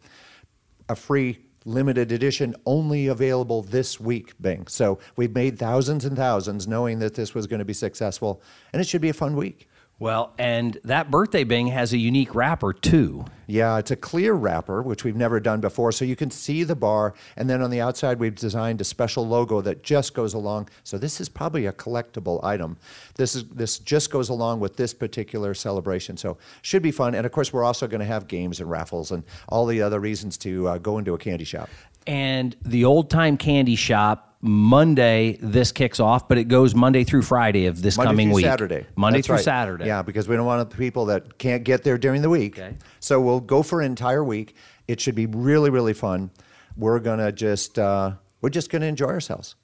a 0.88 0.96
free 0.96 1.38
limited 1.66 2.10
edition, 2.10 2.56
only 2.64 3.08
available 3.08 3.60
this 3.60 4.00
week 4.00 4.32
Bing. 4.40 4.66
So 4.66 4.98
we've 5.16 5.34
made 5.34 5.58
thousands 5.58 6.06
and 6.06 6.16
thousands 6.16 6.66
knowing 6.66 6.98
that 7.00 7.14
this 7.14 7.34
was 7.34 7.46
going 7.46 7.58
to 7.58 7.66
be 7.66 7.74
successful, 7.74 8.40
and 8.72 8.80
it 8.80 8.88
should 8.88 9.02
be 9.02 9.10
a 9.10 9.14
fun 9.14 9.36
week. 9.36 9.68
Well, 10.00 10.34
and 10.38 10.76
that 10.84 11.10
birthday 11.10 11.44
Bing 11.44 11.68
has 11.68 11.92
a 11.92 11.96
unique 11.96 12.34
wrapper 12.34 12.72
too. 12.72 13.24
Yeah, 13.46 13.78
it's 13.78 13.92
a 13.92 13.96
clear 13.96 14.32
wrapper, 14.32 14.82
which 14.82 15.04
we've 15.04 15.14
never 15.14 15.38
done 15.38 15.60
before. 15.60 15.92
So 15.92 16.04
you 16.04 16.16
can 16.16 16.30
see 16.30 16.64
the 16.64 16.74
bar. 16.74 17.14
And 17.36 17.48
then 17.48 17.62
on 17.62 17.70
the 17.70 17.80
outside, 17.80 18.18
we've 18.18 18.34
designed 18.34 18.80
a 18.80 18.84
special 18.84 19.26
logo 19.26 19.60
that 19.60 19.84
just 19.84 20.12
goes 20.12 20.34
along. 20.34 20.68
So 20.82 20.98
this 20.98 21.20
is 21.20 21.28
probably 21.28 21.66
a 21.66 21.72
collectible 21.72 22.42
item. 22.42 22.76
This, 23.14 23.36
is, 23.36 23.44
this 23.50 23.78
just 23.78 24.10
goes 24.10 24.30
along 24.30 24.60
with 24.60 24.76
this 24.76 24.92
particular 24.92 25.54
celebration. 25.54 26.16
So 26.16 26.38
should 26.62 26.82
be 26.82 26.90
fun. 26.90 27.14
And 27.14 27.24
of 27.24 27.30
course, 27.30 27.52
we're 27.52 27.64
also 27.64 27.86
going 27.86 28.00
to 28.00 28.06
have 28.06 28.26
games 28.26 28.60
and 28.60 28.68
raffles 28.68 29.12
and 29.12 29.22
all 29.48 29.64
the 29.64 29.80
other 29.80 30.00
reasons 30.00 30.36
to 30.38 30.68
uh, 30.68 30.78
go 30.78 30.98
into 30.98 31.14
a 31.14 31.18
candy 31.18 31.44
shop. 31.44 31.68
And 32.06 32.56
the 32.62 32.84
old 32.84 33.10
time 33.10 33.36
candy 33.36 33.76
shop 33.76 34.33
Monday 34.46 35.38
this 35.40 35.72
kicks 35.72 35.98
off, 35.98 36.28
but 36.28 36.36
it 36.36 36.44
goes 36.44 36.74
Monday 36.74 37.02
through 37.02 37.22
Friday 37.22 37.64
of 37.64 37.80
this 37.80 37.96
Monday 37.96 38.10
coming 38.10 38.30
week. 38.30 38.44
Saturday. 38.44 38.86
Monday 38.94 39.18
That's 39.18 39.26
through 39.26 39.36
right. 39.36 39.44
Saturday. 39.44 39.86
Yeah, 39.86 40.02
because 40.02 40.28
we 40.28 40.36
don't 40.36 40.44
want 40.44 40.68
the 40.68 40.76
people 40.76 41.06
that 41.06 41.38
can't 41.38 41.64
get 41.64 41.82
there 41.82 41.96
during 41.96 42.20
the 42.20 42.28
week. 42.28 42.58
Okay. 42.58 42.76
So 43.00 43.22
we'll 43.22 43.40
go 43.40 43.62
for 43.62 43.80
an 43.80 43.86
entire 43.86 44.22
week. 44.22 44.54
It 44.86 45.00
should 45.00 45.14
be 45.14 45.24
really, 45.24 45.70
really 45.70 45.94
fun. 45.94 46.30
We're 46.76 46.98
gonna 46.98 47.32
just 47.32 47.78
uh, 47.78 48.12
we're 48.42 48.50
just 48.50 48.68
gonna 48.68 48.84
enjoy 48.84 49.06
ourselves. 49.06 49.54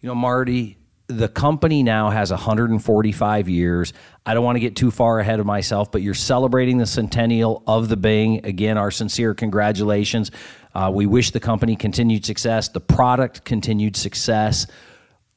You 0.00 0.08
know, 0.08 0.14
Marty, 0.14 0.76
the 1.08 1.28
company 1.28 1.82
now 1.82 2.10
has 2.10 2.30
145 2.30 3.48
years. 3.48 3.92
I 4.26 4.34
don't 4.34 4.44
want 4.44 4.56
to 4.56 4.60
get 4.60 4.76
too 4.76 4.90
far 4.90 5.20
ahead 5.20 5.40
of 5.40 5.46
myself, 5.46 5.90
but 5.90 6.02
you're 6.02 6.14
celebrating 6.14 6.78
the 6.78 6.86
centennial 6.86 7.62
of 7.66 7.88
the 7.88 7.96
Bing. 7.96 8.44
Again, 8.44 8.76
our 8.76 8.90
sincere 8.90 9.32
congratulations. 9.32 10.30
Uh, 10.76 10.90
we 10.90 11.06
wish 11.06 11.30
the 11.30 11.40
company 11.40 11.74
continued 11.74 12.22
success, 12.26 12.68
the 12.68 12.80
product 12.80 13.46
continued 13.46 13.96
success. 13.96 14.66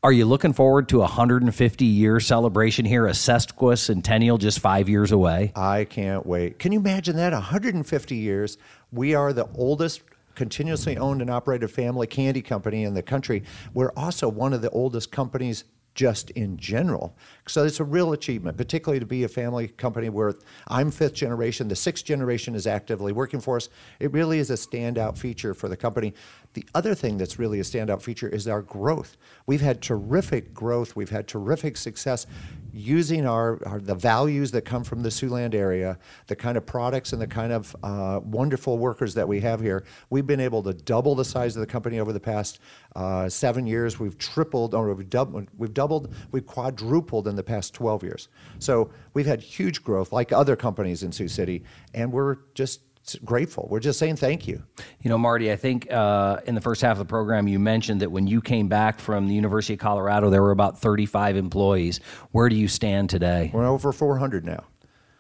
Are 0.04 0.12
you 0.12 0.26
looking 0.26 0.52
forward 0.52 0.90
to 0.90 0.98
a 0.98 1.08
150 1.08 1.86
year 1.86 2.20
celebration 2.20 2.84
here, 2.84 3.08
a 3.08 3.12
sesquicentennial 3.12 4.38
just 4.38 4.60
five 4.60 4.90
years 4.90 5.14
away? 5.14 5.54
I 5.56 5.86
can't 5.86 6.26
wait. 6.26 6.60
Can 6.60 6.74
you 6.74 6.80
imagine 6.80 7.16
that? 7.16 7.32
150 7.32 8.16
years. 8.18 8.58
We 8.92 9.16
are 9.16 9.32
the 9.32 9.48
oldest 9.56 10.02
continuously 10.36 10.98
owned 10.98 11.22
and 11.22 11.30
operated 11.30 11.72
family 11.72 12.08
candy 12.08 12.42
company 12.42 12.84
in 12.84 12.94
the 12.94 13.02
country. 13.02 13.44
We're 13.74 13.94
also 13.96 14.28
one 14.28 14.52
of 14.52 14.62
the 14.62 14.70
oldest 14.72 15.10
companies 15.10 15.64
just 15.96 16.30
in 16.32 16.56
general. 16.58 17.16
So 17.48 17.66
it's 17.66 17.80
a 17.80 17.84
real 17.84 18.14
achievement, 18.14 18.58
particularly 18.58 19.00
to 19.00 19.06
be 19.06 19.24
a 19.24 19.28
family 19.28 19.68
company 19.68 20.10
where 20.10 20.36
I'm 20.68 20.92
fifth 20.92 21.14
generation, 21.14 21.68
the 21.68 21.76
sixth 21.76 22.06
generation 22.06 22.56
is 22.56 22.68
actively 22.68 23.12
working 23.12 23.42
for 23.42 23.58
us. 23.58 23.70
It 24.00 24.12
really 24.14 24.40
is 24.40 24.50
a 24.50 24.54
standout 24.54 25.18
feature 25.18 25.54
for 25.54 25.68
the 25.68 25.76
company. 25.76 26.14
The 26.54 26.66
other 26.74 26.96
thing 26.96 27.18
that's 27.18 27.38
really 27.38 27.60
a 27.60 27.64
standout 27.64 28.02
feature 28.02 28.30
is 28.30 28.48
our 28.48 28.62
growth. 28.62 29.18
We've 29.46 29.62
had 29.62 29.82
terrific 29.82 30.54
growth, 30.54 30.96
we've 30.96 31.10
had 31.10 31.28
terrific 31.28 31.76
success 31.78 32.26
using 32.72 33.26
our, 33.26 33.60
our, 33.66 33.80
the 33.80 33.96
values 33.96 34.52
that 34.52 34.62
come 34.62 34.84
from 34.84 35.02
the 35.02 35.10
Siouxland 35.10 35.56
area, 35.56 35.98
the 36.28 36.36
kind 36.36 36.56
of 36.56 36.66
products 36.66 37.14
and 37.14 37.22
the 37.22 37.28
kind 37.28 37.52
of 37.52 37.76
uh, 37.84 38.20
wonderful 38.24 38.78
workers 38.78 39.14
that 39.16 39.28
we 39.28 39.40
have 39.40 39.60
here, 39.60 39.84
we've 40.12 40.28
been 40.28 40.40
able 40.40 40.62
to 40.64 40.74
double 40.74 41.16
the 41.16 41.26
size 41.26 41.56
of 41.56 41.62
the 41.62 41.68
company 41.68 42.00
over 42.00 42.14
the 42.14 42.20
past 42.20 42.60
uh, 42.96 43.28
seven 43.28 43.66
years. 43.66 44.00
We've 44.00 44.18
tripled, 44.18 44.76
or 44.76 44.94
we've, 44.94 45.10
dub- 45.10 45.48
we've 45.58 45.74
doubled, 45.74 45.89
we've 46.32 46.46
quadrupled 46.46 47.28
in 47.28 47.36
the 47.36 47.44
past 47.44 47.74
12 47.74 48.04
years. 48.04 48.30
So 48.60 48.92
we've 49.14 49.26
had 49.26 49.42
huge 49.42 49.84
growth, 49.84 50.12
like 50.12 50.32
other 50.32 50.56
companies 50.56 51.04
in 51.04 51.12
Sioux 51.12 51.28
City, 51.28 51.64
and 51.94 52.12
we're 52.12 52.38
just 52.54 52.82
grateful. 53.26 53.68
We're 53.70 53.80
just 53.80 53.98
saying 54.00 54.18
thank 54.18 54.48
you. 54.48 54.64
You 55.02 55.10
know, 55.10 55.18
Marty, 55.18 55.52
I 55.52 55.56
think 55.56 55.92
uh, 55.92 56.40
in 56.46 56.56
the 56.56 56.62
first 56.62 56.82
half 56.82 56.94
of 56.94 57.00
the 57.00 57.06
program, 57.06 57.48
you 57.48 57.60
mentioned 57.60 58.02
that 58.02 58.12
when 58.12 58.28
you 58.28 58.42
came 58.42 58.68
back 58.68 59.00
from 59.00 59.28
the 59.28 59.34
University 59.34 59.74
of 59.74 59.80
Colorado, 59.80 60.30
there 60.30 60.42
were 60.42 60.52
about 60.52 60.80
35 60.80 61.36
employees. 61.36 62.00
Where 62.32 62.50
do 62.50 62.56
you 62.56 62.68
stand 62.68 63.10
today? 63.10 63.50
We're 63.54 63.66
over 63.66 63.92
400 63.92 64.46
now. 64.46 64.64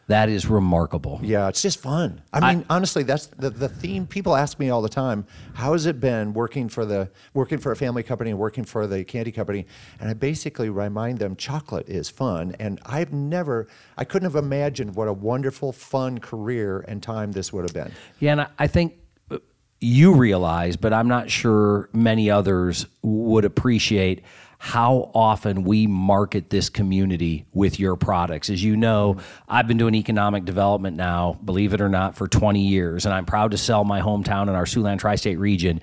That 0.09 0.27
is 0.27 0.47
remarkable. 0.47 1.19
Yeah, 1.21 1.49
it's 1.49 1.61
just 1.61 1.79
fun. 1.79 2.23
I 2.33 2.39
mean, 2.39 2.65
I, 2.67 2.75
honestly, 2.75 3.03
that's 3.03 3.27
the, 3.27 3.51
the 3.51 3.69
theme. 3.69 4.07
People 4.07 4.35
ask 4.35 4.57
me 4.57 4.71
all 4.71 4.81
the 4.81 4.89
time, 4.89 5.23
how 5.53 5.73
has 5.73 5.85
it 5.85 5.99
been 5.99 6.33
working 6.33 6.67
for 6.67 6.83
the 6.83 7.11
working 7.35 7.59
for 7.59 7.71
a 7.71 7.75
family 7.75 8.01
company 8.01 8.31
and 8.31 8.39
working 8.39 8.63
for 8.63 8.87
the 8.87 9.03
candy 9.03 9.31
company? 9.31 9.67
And 9.99 10.09
I 10.09 10.15
basically 10.15 10.71
remind 10.71 11.19
them 11.19 11.35
chocolate 11.35 11.87
is 11.87 12.09
fun. 12.09 12.55
And 12.59 12.79
I've 12.87 13.13
never 13.13 13.67
I 13.97 14.03
couldn't 14.03 14.25
have 14.25 14.43
imagined 14.43 14.95
what 14.95 15.07
a 15.07 15.13
wonderful, 15.13 15.71
fun 15.71 16.17
career 16.17 16.83
and 16.87 17.03
time 17.03 17.31
this 17.31 17.53
would 17.53 17.61
have 17.65 17.75
been. 17.75 17.91
Yeah, 18.19 18.31
and 18.31 18.47
I 18.57 18.65
think 18.65 18.95
uh, 19.29 19.37
you 19.79 20.15
realize, 20.15 20.75
but 20.75 20.91
I'm 20.91 21.07
not 21.07 21.29
sure 21.29 21.87
many 21.93 22.31
others 22.31 22.87
would 23.03 23.45
appreciate 23.45 24.23
how 24.61 25.09
often 25.15 25.63
we 25.63 25.87
market 25.87 26.49
this 26.49 26.69
community 26.69 27.45
with 27.53 27.79
your 27.79 27.95
products. 27.95 28.49
As 28.49 28.61
you 28.61 28.75
know, 28.75 29.15
I've 29.47 29.69
been 29.69 29.77
doing 29.77 29.95
economic 29.95 30.43
development 30.43 30.97
now, 30.97 31.39
believe 31.45 31.73
it 31.73 31.79
or 31.79 31.87
not, 31.87 32.17
for 32.17 32.27
20 32.27 32.59
years, 32.59 33.05
and 33.05 33.13
I'm 33.13 33.25
proud 33.25 33.51
to 33.51 33.57
sell 33.57 33.85
my 33.85 34.01
hometown 34.01 34.43
in 34.43 34.49
our 34.49 34.65
Siouxland 34.65 34.99
tri 34.99 35.15
state 35.15 35.39
region. 35.39 35.79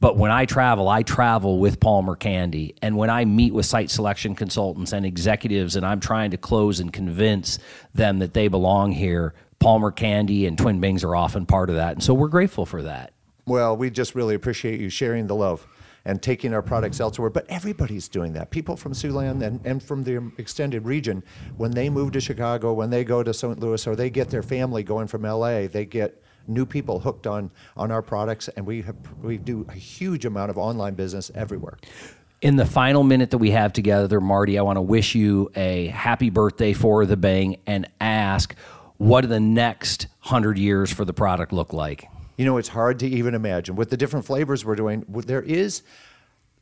But 0.00 0.18
when 0.18 0.30
I 0.30 0.44
travel, 0.44 0.86
I 0.86 1.02
travel 1.02 1.58
with 1.58 1.80
Palmer 1.80 2.14
Candy. 2.14 2.74
And 2.82 2.96
when 2.96 3.08
I 3.08 3.24
meet 3.24 3.54
with 3.54 3.64
site 3.64 3.90
selection 3.90 4.34
consultants 4.34 4.92
and 4.92 5.06
executives 5.06 5.76
and 5.76 5.84
I'm 5.84 6.00
trying 6.00 6.30
to 6.32 6.36
close 6.36 6.78
and 6.78 6.92
convince 6.92 7.58
them 7.94 8.18
that 8.18 8.34
they 8.34 8.48
belong 8.48 8.92
here, 8.92 9.34
Palmer 9.60 9.90
Candy 9.90 10.44
and 10.46 10.58
Twin 10.58 10.78
Bings 10.78 11.04
are 11.04 11.16
often 11.16 11.46
part 11.46 11.70
of 11.70 11.76
that. 11.76 11.92
And 11.92 12.02
so 12.02 12.12
we're 12.12 12.28
grateful 12.28 12.66
for 12.66 12.82
that. 12.82 13.12
Well, 13.46 13.76
we 13.76 13.90
just 13.90 14.14
really 14.14 14.34
appreciate 14.34 14.78
you 14.78 14.90
sharing 14.90 15.26
the 15.26 15.34
love 15.34 15.66
and 16.04 16.22
taking 16.22 16.54
our 16.54 16.62
products 16.62 16.96
mm-hmm. 16.96 17.04
elsewhere. 17.04 17.30
But 17.30 17.46
everybody's 17.48 18.08
doing 18.08 18.32
that. 18.34 18.50
People 18.50 18.76
from 18.76 18.92
Siouxland 18.92 19.42
and, 19.42 19.64
and 19.64 19.82
from 19.82 20.04
the 20.04 20.30
extended 20.38 20.84
region, 20.84 21.22
when 21.56 21.70
they 21.70 21.88
move 21.88 22.12
to 22.12 22.20
Chicago, 22.20 22.72
when 22.72 22.90
they 22.90 23.04
go 23.04 23.22
to 23.22 23.32
St. 23.32 23.58
Louis, 23.60 23.86
or 23.86 23.96
they 23.96 24.10
get 24.10 24.30
their 24.30 24.42
family 24.42 24.82
going 24.82 25.06
from 25.06 25.22
LA, 25.22 25.66
they 25.66 25.84
get 25.84 26.22
new 26.46 26.66
people 26.66 27.00
hooked 27.00 27.26
on 27.26 27.50
on 27.76 27.90
our 27.90 28.02
products, 28.02 28.48
and 28.48 28.66
we 28.66 28.82
have, 28.82 28.96
we 29.22 29.38
do 29.38 29.66
a 29.68 29.74
huge 29.74 30.24
amount 30.24 30.50
of 30.50 30.58
online 30.58 30.94
business 30.94 31.30
everywhere. 31.34 31.78
In 32.40 32.56
the 32.56 32.64
final 32.64 33.02
minute 33.02 33.30
that 33.32 33.38
we 33.38 33.50
have 33.50 33.72
together, 33.72 34.20
Marty, 34.20 34.58
I 34.58 34.62
want 34.62 34.78
to 34.78 34.82
wish 34.82 35.14
you 35.14 35.50
a 35.54 35.88
happy 35.88 36.30
birthday 36.30 36.72
for 36.72 37.04
the 37.04 37.16
Bing 37.16 37.58
and 37.66 37.86
ask 38.00 38.54
what 38.96 39.22
do 39.22 39.28
the 39.28 39.40
next 39.40 40.08
hundred 40.18 40.58
years 40.58 40.92
for 40.92 41.04
the 41.04 41.12
product 41.14 41.52
look 41.52 41.72
like? 41.72 42.06
You 42.40 42.46
know, 42.46 42.56
it's 42.56 42.68
hard 42.68 42.98
to 43.00 43.06
even 43.06 43.34
imagine. 43.34 43.76
With 43.76 43.90
the 43.90 43.98
different 43.98 44.24
flavors 44.24 44.64
we're 44.64 44.74
doing, 44.74 45.04
there 45.26 45.42
is, 45.42 45.82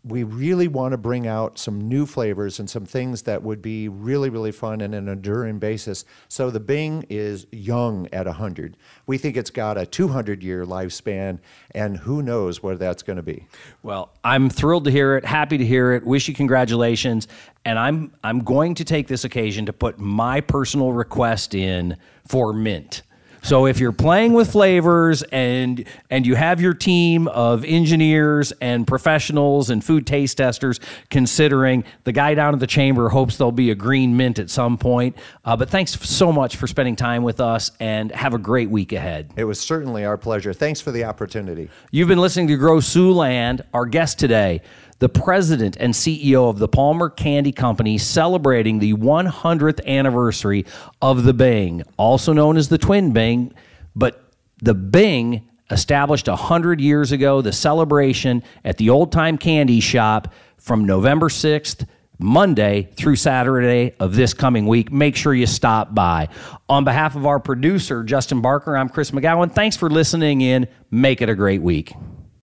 we 0.03 0.25
really 0.25 0.67
want 0.67 0.91
to 0.91 0.99
bring 0.99 1.29
out 1.29 1.57
some 1.57 1.87
new 1.89 2.05
flavors 2.05 2.59
and 2.59 2.69
some 2.69 2.85
things 2.85 3.23
that 3.23 3.45
would 3.45 3.63
be 3.63 3.89
really, 3.89 4.29
really 4.29 4.51
fun 4.51 4.81
and 4.81 4.93
an 4.93 5.07
enduring 5.07 5.61
basis. 5.61 6.05
So 6.27 6.51
the 6.51 6.59
Bing 6.59 7.07
is 7.09 7.47
young 7.53 8.09
at 8.13 8.27
100. 8.27 8.77
We 9.07 9.19
think 9.19 9.37
it's 9.37 9.51
got 9.51 9.79
a 9.79 9.87
200 9.87 10.43
year 10.43 10.67
lifespan, 10.67 11.39
and 11.71 11.97
who 11.97 12.23
knows 12.23 12.61
what 12.61 12.81
that's 12.81 13.05
going 13.05 13.19
to 13.19 13.23
be. 13.23 13.47
Well, 13.85 14.11
I'm 14.25 14.51
thrilled 14.51 14.87
to 14.87 14.91
hear 14.91 15.17
it, 15.17 15.25
happy 15.25 15.59
to 15.59 15.65
hear 15.65 15.93
it, 15.93 16.05
wish 16.05 16.27
you 16.27 16.35
congratulations. 16.35 17.29
And 17.65 17.79
I'm, 17.79 18.13
I'm 18.25 18.41
going 18.41 18.75
to 18.75 18.85
take 18.85 19.07
this 19.07 19.23
occasion 19.23 19.67
to 19.67 19.73
put 19.73 19.97
my 20.01 20.41
personal 20.41 20.93
request 20.93 21.55
in 21.55 21.97
for 22.27 22.53
mint. 22.53 23.03
So 23.43 23.67
if 23.67 23.79
you're 23.79 23.93
playing 23.93 24.33
with 24.33 24.53
flavors 24.53 25.23
and 25.23 25.85
and 26.11 26.27
you 26.27 26.35
have 26.35 26.61
your 26.61 26.75
team 26.75 27.29
of 27.29 27.65
engineers 27.65 28.53
and 28.61 28.87
professionals 28.87 29.71
and 29.71 29.83
food 29.85 30.07
taste 30.07 30.37
testers 30.37 30.81
considering, 31.11 31.85
the 32.05 32.13
guy 32.13 32.35
down 32.35 32.55
at 32.55 32.61
the 32.61 32.67
chamber 32.67 33.09
hopes 33.09 33.37
there'll 33.37 33.53
be 33.53 33.71
a 33.71 33.75
green 33.75 34.17
mint 34.17 34.39
at 34.39 34.51
some 34.51 34.77
point. 34.77 35.17
Uh, 35.45 35.57
but 35.57 35.71
thanks 35.71 35.99
so 36.09 36.33
much 36.33 36.57
for 36.57 36.67
spending 36.67 36.97
time 36.97 37.23
with 37.23 37.41
us 37.41 37.71
and 37.81 38.13
have 38.13 38.35
a 38.35 38.39
great 38.39 38.71
week 38.71 38.93
ahead. 38.93 39.31
It 39.37 39.45
was 39.45 39.61
certainly 39.61 40.05
our 40.05 40.17
pleasure. 40.17 40.53
Thanks 40.53 40.81
for 40.81 40.91
the 40.91 41.05
opportunity. 41.05 41.71
You've 41.91 42.09
been 42.09 42.19
listening 42.21 42.49
to 42.49 42.57
Grow 42.57 42.79
Siouxland. 42.79 43.63
Our 43.73 43.87
guest 43.87 44.19
today 44.19 44.63
the 44.99 45.09
president 45.09 45.77
and 45.79 45.95
CEO 45.95 46.51
of 46.51 46.59
the 46.59 46.69
Palmer 46.69 47.09
Candy 47.09 47.53
Company, 47.53 47.99
celebrating 47.99 48.79
the 48.79 48.95
100th 48.95 49.85
anniversary 49.87 50.67
of 51.01 51.25
the 51.25 51.35
Bing, 51.35 51.83
also 51.97 52.33
known 52.33 52.57
as 52.57 52.69
the 52.69 52.79
Twin 52.79 53.13
Bing. 53.13 53.55
But 53.95 54.23
the 54.61 54.75
Bing, 54.75 55.49
established 55.71 56.29
100 56.29 56.81
years 56.81 57.13
ago, 57.13 57.43
the 57.43 57.53
celebration 57.53 58.43
at 58.65 58.79
the 58.79 58.91
Old 58.91 59.13
Time 59.13 59.39
Candy 59.39 59.81
Shop 59.81 60.33
from 60.57 60.85
November 60.85 61.29
6th 61.29 61.87
Monday 62.19 62.89
through 62.97 63.17
Saturday 63.17 63.95
of 64.01 64.17
this 64.17 64.35
coming 64.35 64.67
week. 64.67 64.91
Make 64.91 65.15
sure 65.15 65.33
you 65.33 65.47
stop 65.47 65.95
by. 65.95 66.29
On 66.69 66.85
behalf 66.85 67.15
of 67.15 67.27
our 67.27 67.39
producer, 67.39 68.03
Justin 68.03 68.41
Barker, 68.41 68.77
I'm 68.77 68.89
Chris 68.89 69.13
McGowan. 69.13 69.53
Thanks 69.53 69.77
for 69.77 69.89
listening 69.89 70.41
in. 70.41 70.67
Make 70.91 71.23
it 71.23 71.29
a 71.29 71.35
great 71.35 71.63
week. 71.63 71.93